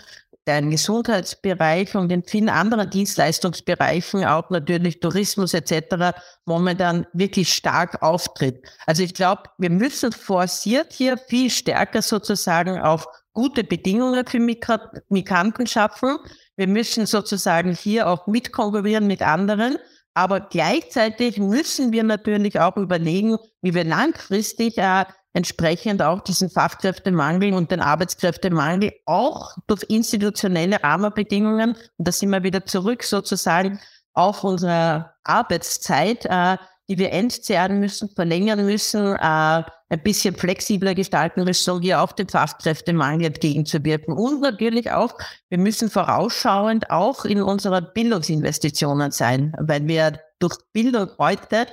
den 0.48 0.72
Gesundheitsbereich 0.72 1.96
und 1.96 2.12
in 2.12 2.24
vielen 2.24 2.50
anderen 2.50 2.90
Dienstleistungsbereichen, 2.90 4.26
auch 4.26 4.50
natürlich 4.50 5.00
Tourismus 5.00 5.54
etc., 5.54 6.18
momentan 6.46 7.06
wirklich 7.14 7.54
stark 7.54 8.02
auftritt. 8.02 8.66
Also 8.88 9.04
ich 9.04 9.14
glaube, 9.14 9.44
wir 9.58 9.70
müssen 9.70 10.12
forciert 10.12 10.94
hier 10.94 11.18
viel 11.18 11.50
stärker 11.50 12.02
sozusagen 12.02 12.80
auf 12.80 13.08
gute 13.34 13.64
Bedingungen 13.64 14.26
für 14.26 14.40
Migranten 14.40 15.68
schaffen. 15.68 16.18
Wir 16.62 16.68
müssen 16.68 17.08
sozusagen 17.08 17.74
hier 17.74 18.08
auch 18.08 18.28
mitkonkurrieren 18.28 19.08
mit 19.08 19.24
anderen. 19.24 19.80
Aber 20.14 20.42
gleichzeitig 20.42 21.40
müssen 21.40 21.92
wir 21.92 22.04
natürlich 22.04 22.60
auch 22.60 22.78
überlegen, 22.78 23.38
wie 23.64 23.74
wir 23.74 23.84
langfristig 23.84 24.78
äh, 24.78 25.06
entsprechend 25.34 26.04
auch 26.04 26.22
diesen 26.22 26.52
Fachkräftemangel 26.52 27.56
und 27.56 27.72
den 27.72 27.80
Arbeitskräftemangel 27.80 28.92
auch 29.08 29.56
durch 29.66 29.82
institutionelle 29.90 30.84
Rahmenbedingungen, 30.84 31.72
und 31.98 32.08
da 32.08 32.12
sind 32.12 32.30
wir 32.30 32.44
wieder 32.44 32.64
zurück 32.64 33.02
sozusagen 33.02 33.80
auf 34.14 34.44
unsere 34.44 35.16
Arbeitszeit, 35.24 36.28
äh, 36.28 36.58
die 36.90 37.00
wir 37.00 37.12
entzehren 37.12 37.80
müssen, 37.80 38.08
verlängern 38.10 38.64
müssen, 38.68 39.16
äh, 39.16 39.64
ein 39.92 40.02
bisschen 40.02 40.36
flexibler 40.36 40.96
gestalten 40.96 41.44
müssen, 41.44 41.70
um 41.70 41.82
hier 41.82 42.02
auch 42.02 42.14
dem 42.14 42.30
Fachkräftemangel 42.30 43.28
entgegenzuwirken. 43.28 44.14
Und 44.14 44.40
natürlich 44.40 44.90
auch, 44.90 45.18
wir 45.50 45.58
müssen 45.58 45.90
vorausschauend 45.90 46.90
auch 46.90 47.26
in 47.26 47.42
unserer 47.42 47.82
Bildungsinvestitionen 47.82 49.12
sein, 49.12 49.54
weil 49.60 49.86
wir 49.88 50.18
durch 50.40 50.56
Bildung 50.72 51.10
heute 51.20 51.68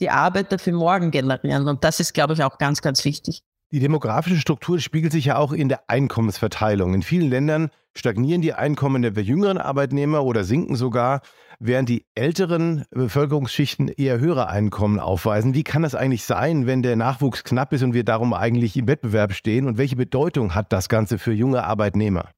die 0.00 0.10
Arbeiter 0.10 0.58
für 0.58 0.72
morgen 0.72 1.12
generieren. 1.12 1.68
Und 1.68 1.84
das 1.84 2.00
ist, 2.00 2.12
glaube 2.12 2.34
ich, 2.34 2.42
auch 2.42 2.58
ganz, 2.58 2.82
ganz 2.82 3.04
wichtig. 3.04 3.44
Die 3.70 3.78
demografische 3.78 4.38
Struktur 4.38 4.80
spiegelt 4.80 5.12
sich 5.12 5.26
ja 5.26 5.36
auch 5.36 5.52
in 5.52 5.68
der 5.68 5.88
Einkommensverteilung. 5.88 6.92
In 6.94 7.02
vielen 7.02 7.30
Ländern 7.30 7.70
stagnieren 7.96 8.40
die 8.40 8.54
Einkommen 8.54 9.02
der 9.02 9.12
jüngeren 9.22 9.58
Arbeitnehmer 9.58 10.24
oder 10.24 10.44
sinken 10.44 10.76
sogar, 10.76 11.22
während 11.58 11.88
die 11.88 12.06
älteren 12.14 12.84
Bevölkerungsschichten 12.90 13.88
eher 13.88 14.18
höhere 14.18 14.48
Einkommen 14.48 14.98
aufweisen. 14.98 15.54
Wie 15.54 15.64
kann 15.64 15.82
das 15.82 15.94
eigentlich 15.94 16.24
sein, 16.24 16.66
wenn 16.66 16.82
der 16.82 16.96
Nachwuchs 16.96 17.44
knapp 17.44 17.72
ist 17.72 17.82
und 17.82 17.92
wir 17.92 18.04
darum 18.04 18.32
eigentlich 18.32 18.76
im 18.76 18.88
Wettbewerb 18.88 19.34
stehen? 19.34 19.66
Und 19.66 19.76
welche 19.76 19.96
Bedeutung 19.96 20.54
hat 20.54 20.72
das 20.72 20.88
Ganze 20.88 21.18
für 21.18 21.32
junge 21.32 21.64
Arbeitnehmer? 21.64 22.30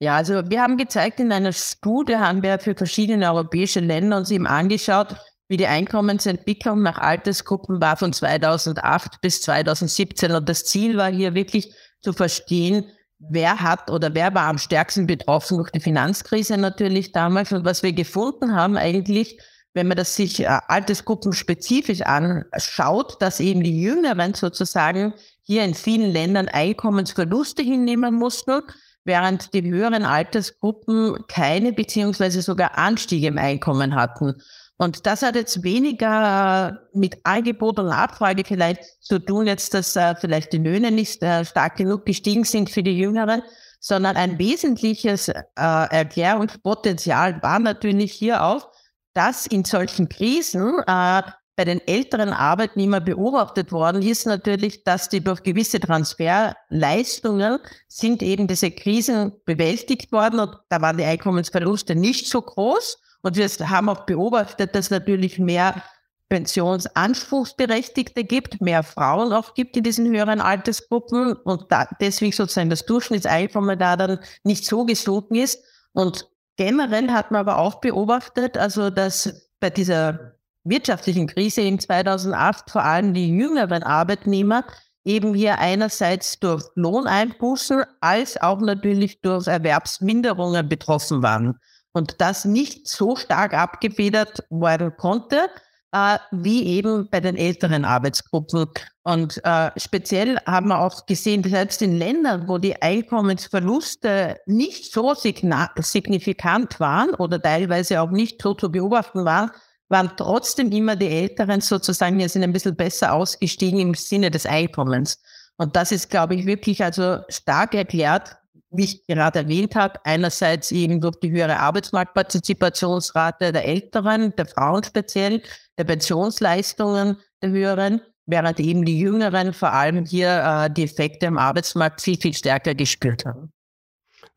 Ja, 0.00 0.16
also 0.16 0.48
wir 0.48 0.62
haben 0.62 0.76
gezeigt, 0.76 1.18
in 1.18 1.32
einer 1.32 1.52
Studie 1.52 2.16
haben 2.16 2.42
wir 2.42 2.60
für 2.60 2.76
verschiedene 2.76 3.32
europäische 3.32 3.80
Länder 3.80 4.18
uns 4.18 4.30
eben 4.30 4.46
angeschaut, 4.46 5.16
wie 5.48 5.56
die 5.56 5.66
Einkommensentwicklung 5.66 6.82
nach 6.82 6.98
Altersgruppen 6.98 7.80
war 7.80 7.96
von 7.96 8.12
2008 8.12 9.20
bis 9.20 9.42
2017. 9.42 10.30
Und 10.30 10.48
das 10.48 10.64
Ziel 10.64 10.96
war 10.96 11.10
hier 11.10 11.34
wirklich 11.34 11.74
zu 12.00 12.12
verstehen, 12.12 12.84
wer 13.18 13.60
hat 13.60 13.90
oder 13.90 14.14
wer 14.14 14.34
war 14.34 14.44
am 14.44 14.58
stärksten 14.58 15.06
betroffen 15.06 15.58
durch 15.58 15.70
die 15.70 15.80
Finanzkrise 15.80 16.56
natürlich 16.56 17.12
damals. 17.12 17.52
Und 17.52 17.64
was 17.64 17.82
wir 17.82 17.92
gefunden 17.92 18.54
haben 18.54 18.76
eigentlich, 18.76 19.38
wenn 19.74 19.88
man 19.88 19.96
das 19.96 20.16
sich 20.16 20.40
äh, 20.40 20.46
altersgruppenspezifisch 20.46 22.02
anschaut, 22.02 23.20
dass 23.20 23.40
eben 23.40 23.62
die 23.62 23.80
Jüngeren 23.80 24.34
sozusagen 24.34 25.14
hier 25.42 25.64
in 25.64 25.74
vielen 25.74 26.12
Ländern 26.12 26.48
Einkommensverluste 26.48 27.62
hinnehmen 27.62 28.14
mussten, 28.14 28.62
während 29.04 29.54
die 29.54 29.62
höheren 29.62 30.04
Altersgruppen 30.04 31.24
keine 31.28 31.72
beziehungsweise 31.72 32.42
sogar 32.42 32.76
Anstiege 32.76 33.28
im 33.28 33.38
Einkommen 33.38 33.94
hatten. 33.94 34.34
Und 34.80 35.06
das 35.06 35.22
hat 35.22 35.34
jetzt 35.34 35.64
weniger 35.64 36.80
mit 36.94 37.18
Angebot 37.24 37.80
und 37.80 37.86
Nachfrage 37.86 38.44
vielleicht 38.46 38.82
zu 39.00 39.18
tun, 39.18 39.48
jetzt, 39.48 39.74
dass 39.74 39.96
äh, 39.96 40.14
vielleicht 40.14 40.52
die 40.52 40.58
Löhne 40.58 40.92
nicht 40.92 41.20
äh, 41.20 41.44
stark 41.44 41.76
genug 41.76 42.06
gestiegen 42.06 42.44
sind 42.44 42.70
für 42.70 42.84
die 42.84 42.96
Jüngeren, 42.96 43.42
sondern 43.80 44.16
ein 44.16 44.38
wesentliches 44.38 45.28
äh, 45.28 45.34
Erklärungspotenzial 45.56 47.42
war 47.42 47.58
natürlich 47.58 48.12
hier 48.12 48.44
auch, 48.44 48.70
dass 49.14 49.48
in 49.48 49.64
solchen 49.64 50.08
Krisen 50.08 50.78
äh, 50.86 51.22
bei 51.56 51.64
den 51.64 51.80
älteren 51.88 52.28
Arbeitnehmern 52.28 53.04
beobachtet 53.04 53.72
worden 53.72 54.00
ist 54.00 54.26
natürlich, 54.26 54.84
dass 54.84 55.08
die 55.08 55.24
durch 55.24 55.42
gewisse 55.42 55.80
Transferleistungen 55.80 57.58
sind 57.88 58.22
eben 58.22 58.46
diese 58.46 58.70
Krisen 58.70 59.32
bewältigt 59.44 60.12
worden 60.12 60.38
und 60.38 60.52
da 60.68 60.80
waren 60.80 60.98
die 60.98 61.04
Einkommensverluste 61.04 61.96
nicht 61.96 62.28
so 62.28 62.42
groß. 62.42 62.98
Und 63.28 63.36
wir 63.36 63.46
haben 63.68 63.90
auch 63.90 64.06
beobachtet, 64.06 64.74
dass 64.74 64.88
natürlich 64.88 65.38
mehr 65.38 65.82
Pensionsanspruchsberechtigte 66.30 68.24
gibt, 68.24 68.62
mehr 68.62 68.82
Frauen 68.82 69.34
auch 69.34 69.52
gibt 69.52 69.76
in 69.76 69.82
diesen 69.82 70.06
höheren 70.06 70.40
Altersgruppen 70.40 71.34
und 71.34 71.70
da, 71.70 71.86
deswegen 72.00 72.32
sozusagen 72.32 72.70
das 72.70 72.86
Durchschnittseinkommen 72.86 73.78
da 73.78 73.98
dann 73.98 74.18
nicht 74.44 74.64
so 74.64 74.86
gesunken 74.86 75.34
ist. 75.34 75.62
Und 75.92 76.26
generell 76.56 77.10
hat 77.10 77.30
man 77.30 77.40
aber 77.40 77.58
auch 77.58 77.82
beobachtet, 77.82 78.56
also 78.56 78.88
dass 78.88 79.50
bei 79.60 79.68
dieser 79.68 80.38
wirtschaftlichen 80.64 81.26
Krise 81.26 81.60
in 81.60 81.78
2008 81.78 82.70
vor 82.70 82.82
allem 82.82 83.12
die 83.12 83.28
jüngeren 83.28 83.82
Arbeitnehmer 83.82 84.64
eben 85.04 85.34
hier 85.34 85.58
einerseits 85.58 86.40
durch 86.40 86.64
Lohneinbußen 86.76 87.84
als 88.00 88.40
auch 88.40 88.60
natürlich 88.60 89.20
durch 89.20 89.48
Erwerbsminderungen 89.48 90.66
betroffen 90.66 91.22
waren 91.22 91.58
und 91.98 92.20
das 92.20 92.44
nicht 92.44 92.88
so 92.88 93.16
stark 93.16 93.52
abgefedert 93.52 94.44
werden 94.48 94.96
konnte, 94.96 95.48
äh, 95.92 96.18
wie 96.30 96.64
eben 96.64 97.08
bei 97.10 97.20
den 97.20 97.36
älteren 97.36 97.84
Arbeitsgruppen. 97.84 98.66
Und 99.02 99.44
äh, 99.44 99.70
speziell 99.76 100.38
haben 100.46 100.68
wir 100.68 100.78
auch 100.78 101.06
gesehen, 101.06 101.42
selbst 101.42 101.82
in 101.82 101.98
Ländern, 101.98 102.46
wo 102.46 102.58
die 102.58 102.80
Einkommensverluste 102.80 104.36
nicht 104.46 104.92
so 104.92 105.14
signifikant 105.14 106.78
waren 106.80 107.14
oder 107.14 107.40
teilweise 107.40 108.00
auch 108.00 108.10
nicht 108.10 108.40
so 108.40 108.54
zu 108.54 108.70
beobachten 108.70 109.24
waren, 109.24 109.50
waren 109.88 110.12
trotzdem 110.16 110.70
immer 110.70 110.96
die 110.96 111.08
Älteren 111.08 111.60
sozusagen, 111.60 112.18
wir 112.18 112.28
sind 112.28 112.44
ein 112.44 112.52
bisschen 112.52 112.76
besser 112.76 113.12
ausgestiegen 113.14 113.80
im 113.80 113.94
Sinne 113.94 114.30
des 114.30 114.46
Einkommens. 114.46 115.20
Und 115.56 115.74
das 115.74 115.90
ist, 115.90 116.10
glaube 116.10 116.36
ich, 116.36 116.46
wirklich 116.46 116.84
also 116.84 117.18
stark 117.28 117.74
erklärt 117.74 118.36
wie 118.70 118.84
ich 118.84 119.06
gerade 119.06 119.40
erwähnt 119.40 119.74
habe, 119.74 120.00
einerseits 120.04 120.70
eben 120.72 121.00
durch 121.00 121.16
die 121.16 121.30
höhere 121.30 121.58
Arbeitsmarktpartizipationsrate 121.58 123.52
der 123.52 123.64
Älteren, 123.64 124.34
der 124.36 124.46
Frauen 124.46 124.82
speziell, 124.82 125.42
der 125.78 125.84
Pensionsleistungen 125.84 127.16
der 127.42 127.50
höheren, 127.50 128.00
während 128.26 128.60
eben 128.60 128.84
die 128.84 128.98
Jüngeren 128.98 129.52
vor 129.52 129.72
allem 129.72 130.04
hier 130.04 130.66
äh, 130.66 130.70
die 130.72 130.84
Effekte 130.84 131.26
im 131.26 131.38
Arbeitsmarkt 131.38 132.02
viel, 132.02 132.18
viel 132.20 132.34
stärker 132.34 132.74
gespürt 132.74 133.24
haben. 133.24 133.52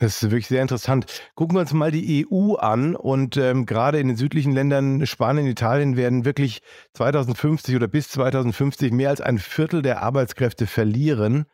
Das 0.02 0.16
ist 0.16 0.32
wirklich 0.32 0.48
sehr 0.48 0.64
interessant. 0.64 1.06
Gucken 1.36 1.56
wir 1.56 1.62
uns 1.62 1.74
mal 1.74 1.92
die 1.92 2.26
EU 2.28 2.56
an 2.56 2.96
und 2.96 3.38
ähm, 3.38 3.68
gerade 3.68 4.00
in 4.00 4.08
den 4.08 4.18
südlichen 4.18 4.52
Ländern, 4.52 5.06
Spanien, 5.06 5.46
Italien 5.46 5.96
werden 5.96 6.26
wirklich 6.26 6.62
2050 6.94 7.76
oder 7.76 7.88
bis 7.88 8.10
2050 8.10 8.94
mehr 8.94 9.10
als 9.10 9.22
ein 9.22 9.38
Viertel 9.38 9.84
der 9.84 10.02
Arbeitskräfte 10.02 10.66
verlieren. 10.66 11.46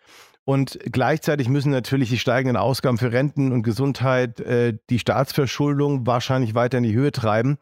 Und 0.48 0.80
gleichzeitig 0.90 1.50
müssen 1.50 1.74
natürlich 1.74 2.08
die 2.08 2.18
steigenden 2.18 2.56
Ausgaben 2.56 2.98
für 2.98 3.12
Renten 3.12 3.52
und 3.52 3.64
Gesundheit 3.64 4.40
äh, 4.40 4.78
die 4.90 4.98
Staatsverschuldung 4.98 6.08
wahrscheinlich 6.08 6.56
weiter 6.56 6.78
in 6.78 6.86
die 6.86 6.94
Höhe 6.94 7.12
treiben. 7.12 7.58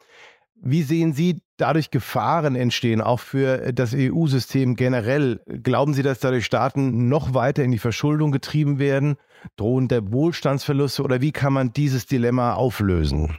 Wie 0.54 0.84
sehen 0.84 1.12
Sie 1.12 1.42
dadurch 1.58 1.90
Gefahren 1.90 2.56
entstehen, 2.56 3.02
auch 3.02 3.20
für 3.20 3.74
das 3.74 3.96
EU-System 3.96 4.76
generell? 4.76 5.42
Glauben 5.64 5.96
Sie, 5.96 6.04
dass 6.04 6.20
dadurch 6.20 6.46
Staaten 6.46 7.10
noch 7.10 7.34
weiter 7.34 7.64
in 7.64 7.72
die 7.72 7.80
Verschuldung 7.80 8.32
getrieben 8.32 8.78
werden? 8.78 9.18
Drohen 9.56 9.88
der 9.88 10.12
Wohlstandsverluste 10.12 11.02
oder 11.02 11.22
wie 11.22 11.32
kann 11.32 11.54
man 11.54 11.74
dieses 11.74 12.06
Dilemma 12.06 12.54
auflösen? 12.54 13.36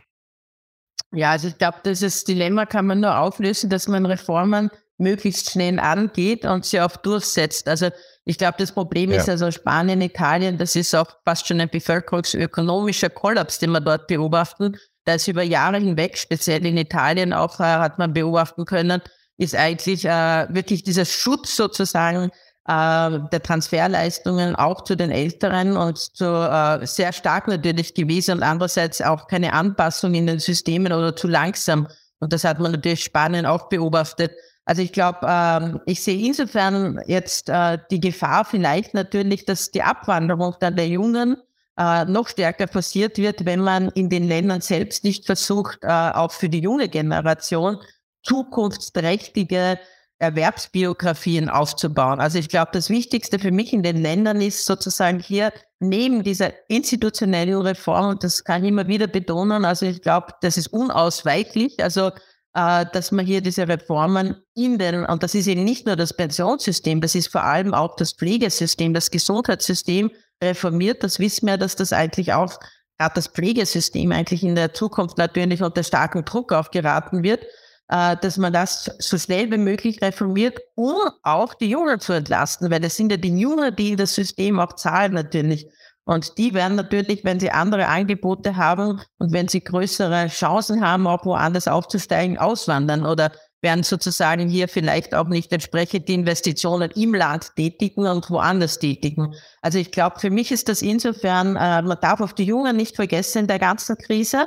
Ja, 1.12 1.30
also 1.30 1.46
ich 1.46 1.56
glaube, 1.56 1.78
dieses 1.84 2.24
Dilemma 2.24 2.66
kann 2.66 2.86
man 2.86 2.98
nur 2.98 3.16
auflösen, 3.16 3.70
dass 3.70 3.86
man 3.86 4.06
Reformen 4.06 4.70
möglichst 4.98 5.50
schnell 5.50 5.78
angeht 5.78 6.44
und 6.44 6.64
sie 6.64 6.80
auch 6.80 6.96
durchsetzt. 6.96 7.68
Also 7.68 7.90
ich 8.24 8.38
glaube, 8.38 8.56
das 8.58 8.72
Problem 8.72 9.10
ja. 9.10 9.18
ist 9.18 9.28
also 9.28 9.50
Spanien, 9.50 10.00
Italien, 10.00 10.58
das 10.58 10.74
ist 10.74 10.94
auch 10.94 11.06
fast 11.24 11.46
schon 11.46 11.60
ein 11.60 11.68
bevölkerungsökonomischer 11.68 13.10
Kollaps, 13.10 13.58
den 13.58 13.70
wir 13.70 13.80
dort 13.80 14.06
beobachten. 14.06 14.76
Da 15.04 15.14
ist 15.14 15.28
über 15.28 15.42
Jahre 15.42 15.78
hinweg, 15.78 16.18
speziell 16.18 16.66
in 16.66 16.76
Italien 16.76 17.32
auch, 17.32 17.60
äh, 17.60 17.64
hat 17.64 17.98
man 17.98 18.12
beobachten 18.12 18.64
können, 18.64 19.02
ist 19.38 19.54
eigentlich 19.54 20.04
äh, 20.04 20.46
wirklich 20.48 20.82
dieser 20.82 21.04
Schutz 21.04 21.56
sozusagen 21.56 22.30
äh, 22.66 23.20
der 23.30 23.42
Transferleistungen 23.42 24.56
auch 24.56 24.82
zu 24.82 24.96
den 24.96 25.12
Älteren 25.12 25.76
und 25.76 25.98
zu, 25.98 26.24
äh, 26.24 26.84
sehr 26.86 27.12
stark 27.12 27.46
natürlich 27.46 27.94
gewesen 27.94 28.38
und 28.38 28.42
andererseits 28.42 29.00
auch 29.02 29.28
keine 29.28 29.52
Anpassung 29.52 30.14
in 30.14 30.26
den 30.26 30.40
Systemen 30.40 30.92
oder 30.92 31.14
zu 31.14 31.28
langsam. 31.28 31.86
Und 32.18 32.32
das 32.32 32.44
hat 32.44 32.58
man 32.58 32.72
natürlich 32.72 33.04
Spanien 33.04 33.46
auch 33.46 33.68
beobachtet. 33.68 34.32
Also 34.66 34.82
ich 34.82 34.92
glaube, 34.92 35.20
ähm, 35.22 35.80
ich 35.86 36.02
sehe 36.02 36.26
insofern 36.26 37.00
jetzt 37.06 37.48
äh, 37.48 37.78
die 37.90 38.00
Gefahr 38.00 38.44
vielleicht 38.44 38.94
natürlich, 38.94 39.44
dass 39.44 39.70
die 39.70 39.82
Abwanderung 39.82 40.56
dann 40.58 40.74
der 40.74 40.88
Jungen 40.88 41.36
äh, 41.78 42.04
noch 42.04 42.28
stärker 42.28 42.66
passiert 42.66 43.16
wird, 43.16 43.44
wenn 43.44 43.60
man 43.60 43.90
in 43.90 44.10
den 44.10 44.26
Ländern 44.26 44.60
selbst 44.60 45.04
nicht 45.04 45.24
versucht, 45.24 45.78
äh, 45.82 45.88
auch 45.88 46.32
für 46.32 46.48
die 46.48 46.60
junge 46.60 46.88
Generation 46.88 47.78
zukunftsträchtige 48.24 49.78
Erwerbsbiografien 50.18 51.48
aufzubauen. 51.48 52.20
Also 52.20 52.38
ich 52.38 52.48
glaube, 52.48 52.70
das 52.72 52.90
Wichtigste 52.90 53.38
für 53.38 53.52
mich 53.52 53.72
in 53.72 53.84
den 53.84 53.98
Ländern 53.98 54.40
ist 54.40 54.64
sozusagen 54.64 55.20
hier 55.20 55.52
neben 55.78 56.24
dieser 56.24 56.52
institutionellen 56.68 57.60
Reform, 57.60 58.08
und 58.08 58.24
das 58.24 58.42
kann 58.42 58.64
ich 58.64 58.70
immer 58.70 58.88
wieder 58.88 59.06
betonen, 59.06 59.64
also 59.64 59.86
ich 59.86 60.02
glaube, 60.02 60.28
das 60.40 60.56
ist 60.56 60.68
unausweichlich. 60.68 61.84
Also 61.84 62.10
dass 62.56 63.12
man 63.12 63.26
hier 63.26 63.42
diese 63.42 63.68
Reformen 63.68 64.36
in 64.54 64.78
den, 64.78 65.04
und 65.04 65.22
das 65.22 65.34
ist 65.34 65.46
eben 65.46 65.64
nicht 65.64 65.84
nur 65.84 65.94
das 65.94 66.14
Pensionssystem, 66.14 67.02
das 67.02 67.14
ist 67.14 67.28
vor 67.28 67.44
allem 67.44 67.74
auch 67.74 67.96
das 67.96 68.14
Pflegesystem, 68.14 68.94
das 68.94 69.10
Gesundheitssystem 69.10 70.10
reformiert. 70.42 71.04
Das 71.04 71.18
wissen 71.18 71.46
wir, 71.48 71.58
dass 71.58 71.76
das 71.76 71.92
eigentlich 71.92 72.32
auch, 72.32 72.58
gerade 72.98 73.14
das 73.14 73.28
Pflegesystem 73.28 74.10
eigentlich 74.10 74.42
in 74.42 74.54
der 74.54 74.72
Zukunft 74.72 75.18
natürlich 75.18 75.62
unter 75.62 75.82
starken 75.82 76.24
Druck 76.24 76.54
aufgeraten 76.54 77.22
wird, 77.22 77.44
äh, 77.88 78.16
dass 78.16 78.38
man 78.38 78.54
das 78.54 78.90
so 79.00 79.18
schnell 79.18 79.50
wie 79.50 79.58
möglich 79.58 80.00
reformiert, 80.00 80.58
um 80.76 80.96
auch 81.22 81.52
die 81.52 81.68
Jungen 81.68 82.00
zu 82.00 82.14
entlasten, 82.14 82.70
weil 82.70 82.82
es 82.84 82.96
sind 82.96 83.10
ja 83.10 83.18
die 83.18 83.38
Jungen, 83.38 83.76
die 83.76 83.96
das 83.96 84.14
System 84.14 84.58
auch 84.60 84.76
zahlen 84.76 85.12
natürlich. 85.12 85.68
Und 86.06 86.38
die 86.38 86.54
werden 86.54 86.76
natürlich, 86.76 87.24
wenn 87.24 87.40
sie 87.40 87.50
andere 87.50 87.88
Angebote 87.88 88.56
haben 88.56 89.00
und 89.18 89.32
wenn 89.32 89.48
sie 89.48 89.62
größere 89.62 90.28
Chancen 90.28 90.80
haben, 90.80 91.06
auch 91.08 91.26
woanders 91.26 91.66
aufzusteigen, 91.66 92.38
auswandern 92.38 93.04
oder 93.04 93.32
werden 93.60 93.82
sozusagen 93.82 94.48
hier 94.48 94.68
vielleicht 94.68 95.14
auch 95.16 95.26
nicht 95.26 95.52
entsprechend 95.52 96.08
die 96.08 96.14
Investitionen 96.14 96.92
im 96.92 97.12
Land 97.12 97.56
tätigen 97.56 98.06
und 98.06 98.30
woanders 98.30 98.78
tätigen. 98.78 99.34
Also 99.62 99.78
ich 99.78 99.90
glaube, 99.90 100.20
für 100.20 100.30
mich 100.30 100.52
ist 100.52 100.68
das 100.68 100.80
insofern, 100.80 101.56
äh, 101.56 101.82
man 101.82 101.98
darf 102.00 102.20
auf 102.20 102.34
die 102.34 102.44
Jungen 102.44 102.76
nicht 102.76 102.94
vergessen 102.94 103.40
in 103.40 103.46
der 103.48 103.58
ganzen 103.58 103.98
Krise, 103.98 104.46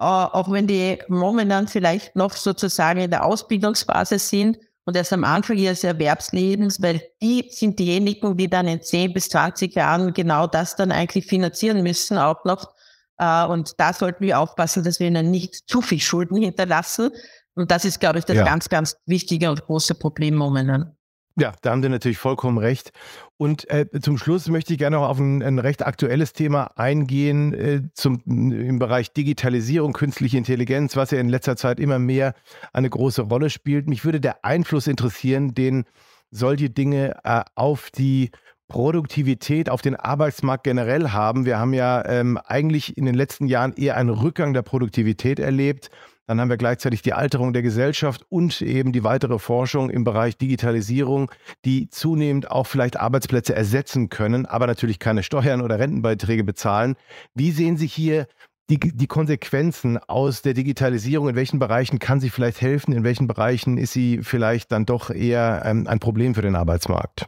äh, 0.00 0.04
auch 0.04 0.50
wenn 0.50 0.66
die 0.66 0.98
momentan 1.06 1.68
vielleicht 1.68 2.16
noch 2.16 2.32
sozusagen 2.32 3.00
in 3.00 3.10
der 3.10 3.24
Ausbildungsphase 3.24 4.18
sind, 4.18 4.58
und 4.86 4.96
erst 4.96 5.12
am 5.12 5.24
Anfang 5.24 5.56
ihres 5.58 5.82
Erwerbslebens, 5.82 6.80
weil 6.80 7.02
die 7.20 7.48
sind 7.50 7.78
diejenigen, 7.78 8.36
die 8.36 8.48
dann 8.48 8.68
in 8.68 8.80
10 8.80 9.12
bis 9.12 9.28
20 9.28 9.74
Jahren 9.74 10.14
genau 10.14 10.46
das 10.46 10.76
dann 10.76 10.92
eigentlich 10.92 11.26
finanzieren 11.26 11.82
müssen, 11.82 12.16
auch 12.16 12.44
noch. 12.44 12.72
Äh, 13.18 13.46
und 13.46 13.78
da 13.78 13.92
sollten 13.92 14.24
wir 14.24 14.38
aufpassen, 14.38 14.84
dass 14.84 15.00
wir 15.00 15.08
ihnen 15.08 15.30
nicht 15.30 15.68
zu 15.68 15.82
viel 15.82 16.00
Schulden 16.00 16.36
hinterlassen. 16.36 17.10
Und 17.54 17.72
das 17.72 17.84
ist, 17.84 17.98
glaube 17.98 18.20
ich, 18.20 18.24
das 18.26 18.36
ja. 18.36 18.44
ganz, 18.44 18.68
ganz 18.68 18.96
wichtige 19.06 19.50
und 19.50 19.64
große 19.64 19.96
Problem 19.96 20.36
momentan. 20.36 20.95
Ja, 21.38 21.52
da 21.60 21.70
haben 21.70 21.82
Sie 21.82 21.90
natürlich 21.90 22.16
vollkommen 22.16 22.56
recht. 22.56 22.92
Und 23.36 23.68
äh, 23.70 23.86
zum 24.00 24.16
Schluss 24.16 24.48
möchte 24.48 24.72
ich 24.72 24.78
gerne 24.78 24.96
noch 24.96 25.06
auf 25.06 25.18
ein, 25.18 25.42
ein 25.42 25.58
recht 25.58 25.86
aktuelles 25.86 26.32
Thema 26.32 26.70
eingehen 26.76 27.52
äh, 27.52 27.82
zum, 27.92 28.22
im 28.24 28.78
Bereich 28.78 29.12
Digitalisierung, 29.12 29.92
künstliche 29.92 30.38
Intelligenz, 30.38 30.96
was 30.96 31.10
ja 31.10 31.18
in 31.18 31.28
letzter 31.28 31.56
Zeit 31.56 31.78
immer 31.78 31.98
mehr 31.98 32.34
eine 32.72 32.88
große 32.88 33.22
Rolle 33.22 33.50
spielt. 33.50 33.86
Mich 33.86 34.06
würde 34.06 34.18
der 34.18 34.46
Einfluss 34.46 34.86
interessieren, 34.86 35.52
den 35.52 35.84
solche 36.30 36.70
Dinge 36.70 37.16
äh, 37.22 37.42
auf 37.54 37.90
die 37.90 38.30
Produktivität 38.68 39.68
auf 39.68 39.82
den 39.82 39.94
Arbeitsmarkt 39.94 40.64
generell 40.64 41.10
haben. 41.10 41.44
Wir 41.44 41.58
haben 41.58 41.74
ja 41.74 42.04
ähm, 42.06 42.38
eigentlich 42.46 42.96
in 42.96 43.04
den 43.04 43.14
letzten 43.14 43.46
Jahren 43.46 43.74
eher 43.74 43.96
einen 43.96 44.10
Rückgang 44.10 44.54
der 44.54 44.62
Produktivität 44.62 45.38
erlebt. 45.38 45.90
Dann 46.26 46.40
haben 46.40 46.50
wir 46.50 46.56
gleichzeitig 46.56 47.02
die 47.02 47.12
Alterung 47.12 47.52
der 47.52 47.62
Gesellschaft 47.62 48.26
und 48.28 48.60
eben 48.60 48.92
die 48.92 49.04
weitere 49.04 49.38
Forschung 49.38 49.90
im 49.90 50.04
Bereich 50.04 50.36
Digitalisierung, 50.36 51.30
die 51.64 51.88
zunehmend 51.88 52.50
auch 52.50 52.66
vielleicht 52.66 52.98
Arbeitsplätze 52.98 53.54
ersetzen 53.54 54.08
können, 54.08 54.44
aber 54.44 54.66
natürlich 54.66 54.98
keine 54.98 55.22
Steuern 55.22 55.60
oder 55.60 55.78
Rentenbeiträge 55.78 56.42
bezahlen. 56.42 56.96
Wie 57.34 57.52
sehen 57.52 57.76
Sie 57.76 57.86
hier 57.86 58.26
die, 58.68 58.78
die 58.78 59.06
Konsequenzen 59.06 59.98
aus 59.98 60.42
der 60.42 60.54
Digitalisierung? 60.54 61.28
In 61.28 61.36
welchen 61.36 61.58
Bereichen 61.58 61.98
kann 61.98 62.20
sie 62.20 62.30
vielleicht 62.30 62.60
helfen? 62.60 62.92
In 62.92 63.04
welchen 63.04 63.28
Bereichen 63.28 63.78
ist 63.78 63.92
sie 63.92 64.20
vielleicht 64.22 64.72
dann 64.72 64.86
doch 64.86 65.10
eher 65.10 65.62
ähm, 65.64 65.86
ein 65.86 66.00
Problem 66.00 66.34
für 66.34 66.42
den 66.42 66.56
Arbeitsmarkt? 66.56 67.26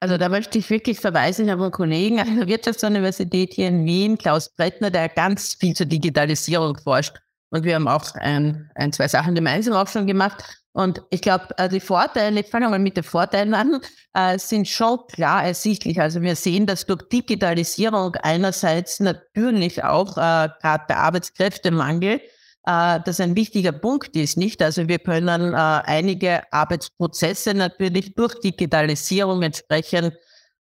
Also 0.00 0.18
da 0.18 0.28
möchte 0.28 0.58
ich 0.58 0.68
wirklich 0.68 1.00
verweisen 1.00 1.48
auf 1.48 1.60
einen 1.62 1.70
Kollegen 1.70 2.20
an 2.20 2.36
der 2.36 2.46
Wirtschaftsuniversität 2.46 3.54
hier 3.54 3.68
in 3.68 3.86
Wien, 3.86 4.18
Klaus 4.18 4.50
Brettner, 4.50 4.90
der 4.90 5.08
ganz 5.08 5.54
viel 5.54 5.74
zur 5.74 5.86
Digitalisierung 5.86 6.76
forscht. 6.76 7.22
Und 7.50 7.64
wir 7.64 7.74
haben 7.74 7.88
auch 7.88 8.14
ein, 8.14 8.70
ein 8.74 8.92
zwei 8.92 9.08
Sachen 9.08 9.34
gemeinsam 9.34 9.74
auch 9.74 9.88
schon 9.88 10.06
gemacht. 10.06 10.42
Und 10.72 11.02
ich 11.10 11.20
glaube, 11.20 11.56
äh, 11.56 11.68
die 11.68 11.78
Vorteile, 11.78 12.40
ich 12.40 12.48
fange 12.48 12.68
mal 12.68 12.80
mit 12.80 12.96
den 12.96 13.04
Vorteilen 13.04 13.54
an, 13.54 13.80
äh, 14.12 14.38
sind 14.38 14.66
schon 14.66 14.98
klar 15.08 15.44
ersichtlich. 15.44 16.00
Also 16.00 16.20
wir 16.20 16.34
sehen, 16.34 16.66
dass 16.66 16.84
durch 16.84 17.02
Digitalisierung 17.12 18.16
einerseits 18.16 18.98
natürlich 18.98 19.84
auch 19.84 20.16
äh, 20.16 20.48
gerade 20.60 20.84
bei 20.88 20.96
Arbeitskräftemangel 20.96 22.20
äh, 22.66 23.00
das 23.04 23.20
ein 23.20 23.36
wichtiger 23.36 23.72
Punkt 23.72 24.16
ist, 24.16 24.36
nicht? 24.36 24.62
Also 24.62 24.88
wir 24.88 24.98
können 24.98 25.54
äh, 25.54 25.56
einige 25.56 26.52
Arbeitsprozesse 26.52 27.54
natürlich 27.54 28.14
durch 28.14 28.40
Digitalisierung 28.40 29.42
entsprechend 29.42 30.14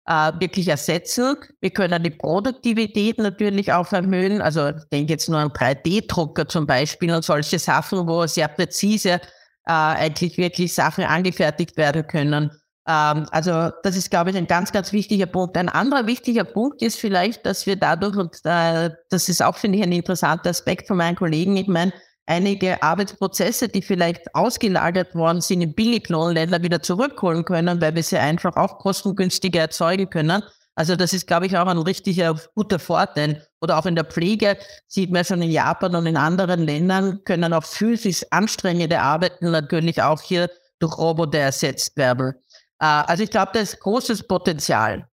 äh, 0.06 0.32
wirklich 0.40 0.68
ersetzen. 0.68 1.36
Wir 1.62 1.72
können 1.72 2.04
die 2.04 2.10
Produktivität 2.10 3.18
natürlich 3.18 3.72
auch 3.72 3.92
erhöhen. 3.92 4.42
Also 4.42 4.70
ich 4.70 4.84
denke 4.92 5.14
jetzt 5.14 5.30
nur 5.30 5.40
an 5.40 5.50
3D-Drucker 5.50 6.48
zum 6.48 6.66
Beispiel 6.68 7.14
und 7.14 7.24
solche 7.24 7.60
Sachen, 7.60 8.08
wo 8.08 8.26
sehr 8.28 8.48
präzise 8.48 9.10
äh, 9.10 9.20
eigentlich 9.66 10.38
wirklich 10.38 10.74
Sachen 10.74 11.06
angefertigt 11.06 11.78
werden 11.78 12.06
können. 12.08 12.52
Ähm, 12.88 13.26
also 13.32 13.70
das 13.84 13.96
ist, 13.96 14.10
glaube 14.10 14.32
ich, 14.32 14.36
ein 14.36 14.48
ganz, 14.48 14.72
ganz 14.72 14.92
wichtiger 14.92 15.26
Punkt. 15.26 15.58
Ein 15.58 15.70
anderer 15.70 16.06
wichtiger 16.06 16.44
Punkt 16.44 16.82
ist 16.82 17.00
vielleicht, 17.00 17.46
dass 17.46 17.66
wir 17.66 17.78
dadurch, 17.78 18.18
und 18.18 18.36
äh, 18.44 18.90
das 19.10 19.30
ist 19.30 19.42
auch, 19.42 19.56
finde 19.56 19.78
ich, 19.78 19.84
ein 19.84 19.92
interessanter 19.92 20.50
Aspekt 20.50 20.88
von 20.88 20.98
meinen 20.98 21.16
Kollegen, 21.16 21.56
ich 21.56 21.68
meine, 21.68 21.94
einige 22.26 22.82
Arbeitsprozesse, 22.82 23.68
die 23.70 23.82
vielleicht 23.82 24.34
ausgelagert 24.34 25.16
worden 25.16 25.42
sind 25.42 25.62
in 25.62 25.74
Billiglohnländer, 25.74 26.62
wieder 26.62 26.82
zurückholen 26.82 27.46
können, 27.46 27.82
weil 27.82 27.96
wir 27.96 28.04
sie 28.04 28.18
einfach 28.18 28.56
auch 28.56 28.80
kostengünstiger 28.80 29.62
erzeugen 29.62 30.10
können. 30.10 30.44
Also 30.76 30.96
das 30.96 31.14
ist, 31.14 31.28
glaube 31.28 31.46
ich, 31.46 31.58
auch 31.58 31.68
ein 31.68 31.78
richtiger 31.78 32.36
guter 32.56 32.80
Vorteil. 32.80 33.46
Oder 33.62 33.78
auch 33.78 33.86
in 33.86 33.96
der 33.96 34.06
Pflege 34.06 34.58
sieht 34.88 35.12
man 35.12 35.24
schon 35.24 35.42
in 35.42 35.52
Japan 35.52 35.96
und 35.96 36.08
in 36.08 36.18
anderen 36.18 36.66
Ländern 36.66 37.24
können 37.26 37.54
auch 37.54 37.64
physisch 37.64 38.26
anstrengende 38.32 39.00
Arbeiten 39.00 39.52
natürlich 39.52 40.02
auch 40.02 40.22
hier 40.22 40.50
durch 40.80 40.98
Roboter 40.98 41.40
ersetzt 41.40 41.96
werden. 41.96 42.34
Äh, 42.80 42.86
also 42.86 43.24
ich 43.24 43.30
glaube, 43.30 43.52
da 43.54 43.60
ist 43.60 43.80
großes 43.80 44.28
Potenzial. 44.28 45.08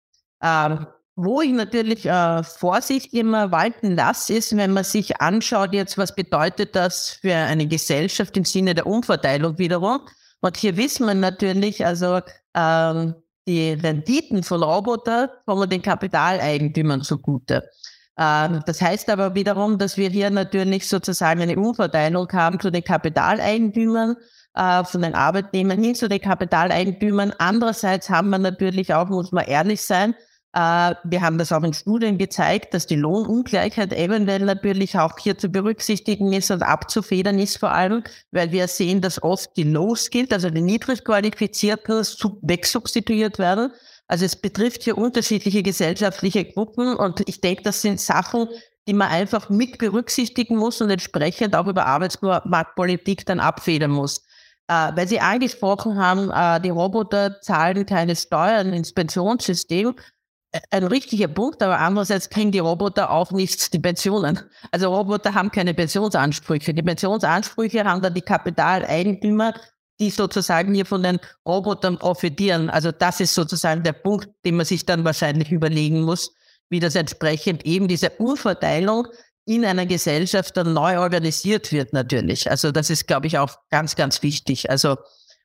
Wo 1.22 1.42
ich 1.42 1.52
natürlich 1.52 2.06
äh, 2.06 2.42
Vorsicht 2.42 3.12
immer 3.12 3.52
walten 3.52 3.94
lasse, 3.94 4.32
ist, 4.32 4.56
wenn 4.56 4.72
man 4.72 4.84
sich 4.84 5.20
anschaut, 5.20 5.74
jetzt, 5.74 5.98
was 5.98 6.14
bedeutet 6.14 6.74
das 6.74 7.10
für 7.10 7.34
eine 7.34 7.66
Gesellschaft 7.66 8.38
im 8.38 8.46
Sinne 8.46 8.74
der 8.74 8.86
Umverteilung 8.86 9.58
wiederum. 9.58 10.00
Und 10.40 10.56
hier 10.56 10.78
wissen 10.78 11.04
wir 11.04 11.12
natürlich, 11.12 11.84
also 11.84 12.20
ähm, 12.54 13.16
die 13.46 13.72
Renditen 13.72 14.42
von 14.42 14.62
Robotern 14.62 15.28
kommen 15.44 15.68
den 15.68 15.82
Kapitaleigentümern 15.82 17.02
zugute. 17.02 17.68
Ähm, 18.16 18.62
das 18.64 18.80
heißt 18.80 19.10
aber 19.10 19.34
wiederum, 19.34 19.76
dass 19.76 19.98
wir 19.98 20.08
hier 20.08 20.30
natürlich 20.30 20.88
sozusagen 20.88 21.42
eine 21.42 21.56
Umverteilung 21.58 22.32
haben 22.32 22.58
zu 22.60 22.70
den 22.70 22.82
Kapitaleigentümern, 22.82 24.16
äh, 24.54 24.84
von 24.84 25.02
den 25.02 25.14
Arbeitnehmern 25.14 25.82
hin 25.82 25.94
zu 25.94 26.08
den 26.08 26.22
Kapitaleigentümern. 26.22 27.34
Andererseits 27.36 28.08
haben 28.08 28.30
wir 28.30 28.38
natürlich 28.38 28.94
auch, 28.94 29.10
muss 29.10 29.32
man 29.32 29.44
ehrlich 29.44 29.82
sein, 29.82 30.14
wir 30.52 31.20
haben 31.20 31.38
das 31.38 31.52
auch 31.52 31.62
in 31.62 31.72
Studien 31.72 32.18
gezeigt, 32.18 32.74
dass 32.74 32.88
die 32.88 32.96
Lohnungleichheit 32.96 33.92
eventuell 33.92 34.44
natürlich 34.44 34.98
auch 34.98 35.16
hier 35.18 35.38
zu 35.38 35.48
berücksichtigen 35.48 36.32
ist 36.32 36.50
und 36.50 36.64
abzufedern 36.64 37.38
ist 37.38 37.58
vor 37.58 37.70
allem, 37.70 38.02
weil 38.32 38.50
wir 38.50 38.66
sehen, 38.66 39.00
dass 39.00 39.22
oft 39.22 39.56
die 39.56 39.62
Low-Skilled, 39.62 40.32
also 40.32 40.50
die 40.50 40.60
niedrig 40.60 41.04
qualifizierten, 41.04 42.04
wegsubstituiert 42.42 43.38
werden. 43.38 43.70
Also 44.08 44.24
es 44.24 44.34
betrifft 44.34 44.82
hier 44.82 44.98
unterschiedliche 44.98 45.62
gesellschaftliche 45.62 46.44
Gruppen 46.44 46.96
und 46.96 47.22
ich 47.28 47.40
denke, 47.40 47.62
das 47.62 47.80
sind 47.80 48.00
Sachen, 48.00 48.48
die 48.88 48.92
man 48.92 49.08
einfach 49.08 49.50
mit 49.50 49.78
berücksichtigen 49.78 50.56
muss 50.56 50.80
und 50.80 50.90
entsprechend 50.90 51.54
auch 51.54 51.68
über 51.68 51.86
Arbeitsmarktpolitik 51.86 53.24
dann 53.24 53.38
abfedern 53.38 53.92
muss. 53.92 54.24
Äh, 54.66 54.90
weil 54.96 55.06
Sie 55.06 55.20
angesprochen 55.20 55.96
haben, 55.96 56.30
äh, 56.30 56.60
die 56.60 56.70
Roboter 56.70 57.40
zahlen 57.40 57.86
keine 57.86 58.16
Steuern 58.16 58.72
ins 58.72 58.92
Pensionssystem 58.92 59.94
ein 60.70 60.84
richtiger 60.84 61.28
Punkt, 61.28 61.62
aber 61.62 61.78
andererseits 61.78 62.28
kriegen 62.28 62.50
die 62.50 62.58
Roboter 62.58 63.10
auch 63.10 63.30
nicht 63.30 63.72
die 63.72 63.78
Pensionen. 63.78 64.40
Also 64.70 64.94
Roboter 64.94 65.34
haben 65.34 65.50
keine 65.50 65.74
Pensionsansprüche. 65.74 66.74
Die 66.74 66.82
Pensionsansprüche 66.82 67.84
haben 67.84 68.02
dann 68.02 68.14
die 68.14 68.22
Kapitaleigentümer, 68.22 69.54
die 70.00 70.10
sozusagen 70.10 70.74
hier 70.74 70.86
von 70.86 71.02
den 71.02 71.20
Robotern 71.46 71.98
profitieren. 71.98 72.70
Also 72.70 72.90
das 72.90 73.20
ist 73.20 73.34
sozusagen 73.34 73.82
der 73.82 73.92
Punkt, 73.92 74.28
den 74.44 74.56
man 74.56 74.66
sich 74.66 74.86
dann 74.86 75.04
wahrscheinlich 75.04 75.52
überlegen 75.52 76.02
muss, 76.02 76.34
wie 76.68 76.80
das 76.80 76.94
entsprechend 76.96 77.64
eben 77.64 77.86
diese 77.86 78.10
Umverteilung 78.10 79.06
in 79.44 79.64
einer 79.64 79.86
Gesellschaft 79.86 80.56
dann 80.56 80.72
neu 80.72 80.98
organisiert 80.98 81.72
wird 81.72 81.92
natürlich. 81.92 82.50
Also 82.50 82.72
das 82.72 82.90
ist, 82.90 83.06
glaube 83.06 83.26
ich, 83.26 83.38
auch 83.38 83.56
ganz, 83.68 83.96
ganz 83.96 84.22
wichtig. 84.22 84.70
Also, 84.70 84.92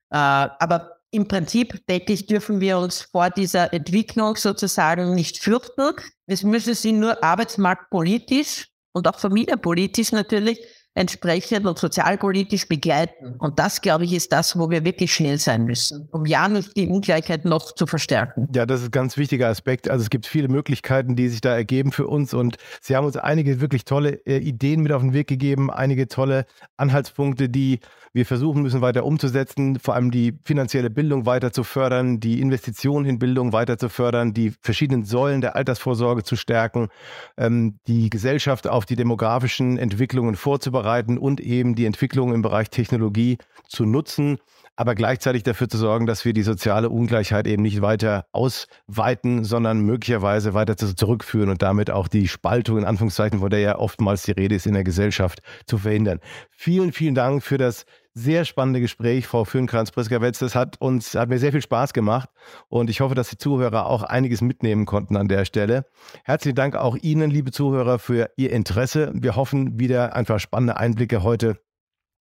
äh, 0.10 0.18
aber 0.18 0.95
im 1.16 1.28
Prinzip, 1.28 1.86
denke 1.88 2.14
ich, 2.14 2.28
dürfen 2.28 2.60
wir 2.60 2.78
uns 2.78 3.02
vor 3.02 3.30
dieser 3.30 3.74
Entwicklung 3.74 4.36
sozusagen 4.36 5.16
nicht 5.16 5.40
fürchten. 5.40 5.94
Es 6.28 6.44
müssen 6.44 6.76
sie 6.76 6.92
nur 6.92 7.24
arbeitsmarktpolitisch 7.24 8.68
und 8.94 9.08
auch 9.08 9.20
familienpolitisch 9.20 10.12
natürlich 10.12 10.60
entsprechend 10.96 11.68
und 11.68 11.78
sozialpolitisch 11.78 12.70
begleiten. 12.70 13.36
Und 13.38 13.60
das, 13.60 13.82
glaube 13.82 14.06
ich, 14.06 14.14
ist 14.14 14.32
das, 14.32 14.58
wo 14.58 14.70
wir 14.70 14.86
wirklich 14.86 15.14
schnell 15.14 15.38
sein 15.38 15.66
müssen, 15.66 16.08
um 16.12 16.26
ja 16.26 16.48
nicht 16.48 16.76
die 16.78 16.88
Ungleichheit 16.88 17.44
noch 17.44 17.74
zu 17.74 17.86
verstärken. 17.86 18.48
Ja, 18.56 18.66
das 18.66 18.80
ist 18.80 18.88
ein 18.88 18.92
ganz 18.92 19.18
wichtiger 19.18 19.50
Aspekt. 19.50 19.90
Also 19.90 20.04
es 20.04 20.10
gibt 20.10 20.26
viele 20.26 20.48
Möglichkeiten, 20.48 21.18
die 21.18 21.28
sich 21.28 21.42
da 21.42 21.54
ergeben 21.54 21.92
für 21.92 22.08
uns. 22.08 22.34
Und 22.34 22.58
Sie 22.80 22.96
haben 22.96 23.06
uns 23.06 23.18
einige 23.18 23.60
wirklich 23.60 23.84
tolle 23.84 24.26
äh, 24.26 24.38
Ideen 24.38 24.82
mit 24.82 24.94
auf 24.94 25.02
den 25.02 25.14
Weg 25.14 25.28
gegeben, 25.28 25.70
einige 25.70 26.08
tolle 26.08 26.46
Anhaltspunkte, 26.78 27.50
die 27.50 27.82
wir 28.14 28.26
versuchen 28.26 28.62
müssen 28.62 28.80
weiter 28.80 29.04
umzusetzen, 29.04 29.78
vor 29.78 29.96
allem 29.96 30.10
die 30.10 30.40
finanzielle 30.46 30.90
Bildung 30.90 31.26
weiter 31.26 31.52
zu 31.52 31.66
fördern, 31.66 32.22
die 32.22 32.40
Investitionen 32.40 33.06
in 33.06 33.20
Bildung 33.20 33.52
weiter 33.52 33.78
zu 33.78 33.90
fördern, 33.90 34.34
die 34.34 34.54
verschiedenen 34.62 35.04
Säulen 35.04 35.42
der 35.42 35.58
Altersvorsorge 35.58 36.24
zu 36.24 36.38
stärken, 36.38 36.88
ähm, 37.36 37.80
die 37.88 38.10
Gesellschaft 38.10 38.70
auf 38.70 38.86
die 38.86 38.96
demografischen 38.96 39.78
Entwicklungen 39.78 40.38
vorzubereiten 40.38 40.85
und 41.18 41.42
eben 41.42 41.76
die 41.76 41.86
Entwicklung 41.86 42.34
im 42.34 42.42
Bereich 42.42 42.70
Technologie 42.70 43.38
zu 43.68 43.86
nutzen 43.86 44.38
aber 44.76 44.96
gleichzeitig 44.96 45.44
dafür 45.44 45.70
zu 45.70 45.78
sorgen, 45.78 46.06
dass 46.06 46.26
wir 46.26 46.34
die 46.34 46.44
soziale 46.44 46.90
Ungleichheit 46.90 47.48
eben 47.48 47.62
nicht 47.62 47.82
weiter 47.82 48.26
ausweiten, 48.34 49.44
sondern 49.46 49.80
möglicherweise 49.80 50.54
weiter 50.54 50.76
zurückführen 50.76 51.50
und 51.50 51.62
damit 51.62 51.90
auch 51.90 52.08
die 52.08 52.28
Spaltung 52.28 52.80
in 52.80 52.86
Anführungszeichen, 52.86 53.40
von 53.40 53.50
der 53.50 53.60
ja 53.60 53.78
oftmals 53.78 54.24
die 54.24 54.32
Rede 54.32 54.56
ist 54.56 54.68
in 54.68 54.74
der 54.74 54.84
Gesellschaft, 54.84 55.40
zu 55.66 55.78
verhindern. 55.78 56.20
Vielen, 56.52 56.92
vielen 56.92 57.16
Dank 57.16 57.44
für 57.44 57.58
das 57.58 57.86
sehr 58.16 58.46
spannende 58.46 58.80
Gespräch, 58.80 59.28
Frau 59.28 59.44
Föhnkranz-Priska-Wetz. 59.44 60.40
Das 60.40 60.56
hat 60.56 60.80
uns, 60.82 61.14
hat 61.16 61.30
mir 61.30 61.38
sehr 61.38 61.52
viel 61.52 61.62
Spaß 61.62 61.94
gemacht 61.94 62.30
und 62.70 62.90
ich 62.90 63.02
hoffe, 63.02 63.14
dass 63.14 63.30
die 63.30 63.38
Zuhörer 63.38 63.86
auch 63.86 64.04
einiges 64.04 64.42
mitnehmen 64.42 64.86
konnten 64.86 65.18
an 65.18 65.28
der 65.28 65.46
Stelle. 65.46 65.86
Herzlichen 66.24 66.56
Dank 66.56 66.76
auch 66.76 66.96
Ihnen, 66.96 67.30
liebe 67.30 67.52
Zuhörer, 67.52 68.00
für 68.00 68.30
Ihr 68.38 68.52
Interesse. 68.52 69.12
Wir 69.14 69.36
hoffen, 69.36 69.80
wieder 69.80 70.16
einfach 70.16 70.40
spannende 70.40 70.78
Einblicke 70.78 71.24
heute 71.24 71.60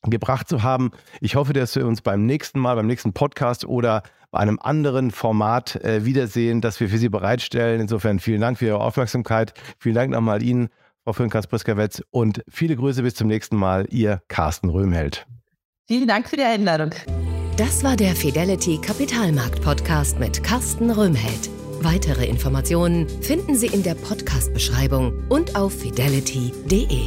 gebracht 0.03 0.49
zu 0.49 0.63
haben. 0.63 0.91
Ich 1.21 1.37
hoffe, 1.37 1.53
dass 1.53 1.77
wir 1.77 1.87
uns 1.87 2.03
beim 2.03 2.27
nächsten 2.27 2.59
Mal, 2.59 2.75
beim 2.75 2.87
nächsten 2.87 3.13
Podcast 3.13 3.65
oder 3.65 4.03
bei 4.31 4.41
einem 4.41 4.59
anderen 4.61 5.13
Format 5.13 5.77
äh, 5.77 6.05
wiedersehen, 6.05 6.61
das 6.61 6.81
wir 6.81 6.89
für 6.89 6.99
Sie 6.99 7.09
bereitstellen. 7.09 7.81
Insofern 7.81 8.19
vielen 8.19 8.41
Dank 8.41 8.59
für 8.59 8.67
Ihre 8.67 8.81
Aufmerksamkeit. 8.81 9.55
Vielen 9.79 9.95
Dank 9.95 10.11
nochmal 10.11 10.43
Ihnen, 10.43 10.71
Frau 11.05 11.13
Föhnkranz-Priska-Wetz 11.13 12.03
und 12.11 12.43
viele 12.49 12.75
Grüße 12.77 13.03
bis 13.03 13.15
zum 13.15 13.29
nächsten 13.29 13.57
Mal. 13.57 13.87
Ihr 13.91 14.23
Carsten 14.29 14.69
Röhmheld. 14.69 15.27
Vielen 15.87 16.09
Dank 16.09 16.31
für 16.31 16.37
die 16.37 16.43
Einladung. 16.43 16.95
Das 17.59 17.85
war 17.85 17.95
der 17.95 18.17
Fidelity 18.17 18.79
Kapitalmarkt 18.79 19.61
Podcast 19.61 20.19
mit 20.19 20.43
Carsten 20.43 20.91
Röhmheld. 20.91 21.51
Weitere 21.83 22.25
Informationen 22.25 23.07
finden 23.21 23.55
Sie 23.55 23.67
in 23.67 23.83
der 23.83 23.95
Podcast-Beschreibung 23.95 25.29
und 25.29 25.57
auf 25.57 25.79
fidelity.de. 25.79 27.03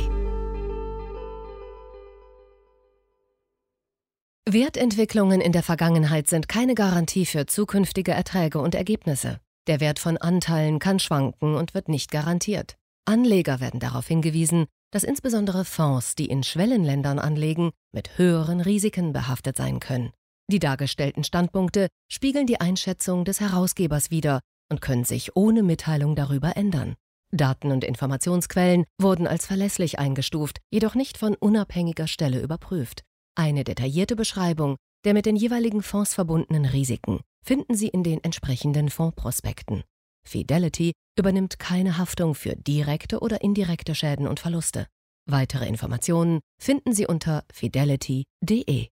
Wertentwicklungen 4.48 5.42
in 5.42 5.54
der 5.54 5.64
Vergangenheit 5.64 6.28
sind 6.28 6.48
keine 6.48 6.76
Garantie 6.76 7.26
für 7.26 7.48
zukünftige 7.48 8.12
Erträge 8.12 8.60
und 8.60 8.76
Ergebnisse. 8.76 9.40
Der 9.66 9.80
Wert 9.80 9.98
von 9.98 10.18
Anteilen 10.18 10.78
kann 10.78 11.00
schwanken 11.00 11.56
und 11.56 11.74
wird 11.74 11.90
nicht 11.90 12.12
garantiert. 12.12 12.78
Anleger 13.06 13.60
werden 13.60 13.80
darauf 13.80 14.06
hingewiesen, 14.06 14.68
dass 14.98 15.04
insbesondere 15.04 15.64
Fonds, 15.64 16.16
die 16.16 16.26
in 16.26 16.42
Schwellenländern 16.42 17.20
anlegen, 17.20 17.70
mit 17.92 18.18
höheren 18.18 18.62
Risiken 18.62 19.14
behaftet 19.14 19.56
sein 19.56 19.80
können. 19.80 20.10
Die 20.52 20.58
dargestellten 20.58 21.24
Standpunkte 21.24 21.90
spiegeln 22.12 22.48
die 22.48 22.60
Einschätzung 22.60 23.24
des 23.24 23.40
Herausgebers 23.40 24.10
wider 24.10 24.40
und 24.72 24.82
können 24.82 25.04
sich 25.04 25.36
ohne 25.36 25.62
Mitteilung 25.62 26.16
darüber 26.16 26.58
ändern. 26.58 26.96
Daten 27.32 27.72
und 27.72 27.84
Informationsquellen 27.84 28.86
wurden 29.00 29.28
als 29.28 29.46
verlässlich 29.46 30.00
eingestuft, 30.00 30.58
jedoch 30.72 30.96
nicht 30.96 31.20
von 31.20 31.36
unabhängiger 31.36 32.08
Stelle 32.08 32.42
überprüft. 32.42 33.04
Eine 33.36 33.64
detaillierte 33.64 34.16
Beschreibung 34.16 34.78
der 35.06 35.14
mit 35.14 35.28
den 35.28 35.36
jeweiligen 35.36 35.84
Fonds 35.84 36.16
verbundenen 36.16 36.66
Risiken 36.66 37.20
finden 37.46 37.76
Sie 37.76 37.88
in 37.88 38.02
den 38.02 38.24
entsprechenden 38.24 38.90
Fondsprospekten. 38.90 39.84
Fidelity 40.28 40.92
übernimmt 41.18 41.58
keine 41.58 41.98
Haftung 41.98 42.36
für 42.36 42.56
direkte 42.56 43.20
oder 43.20 43.42
indirekte 43.42 43.96
Schäden 43.96 44.28
und 44.28 44.40
Verluste. 44.40 44.86
Weitere 45.30 45.68
Informationen 45.68 46.40
finden 46.62 46.94
Sie 46.94 47.08
unter 47.08 47.44
fidelity.de. 47.52 48.86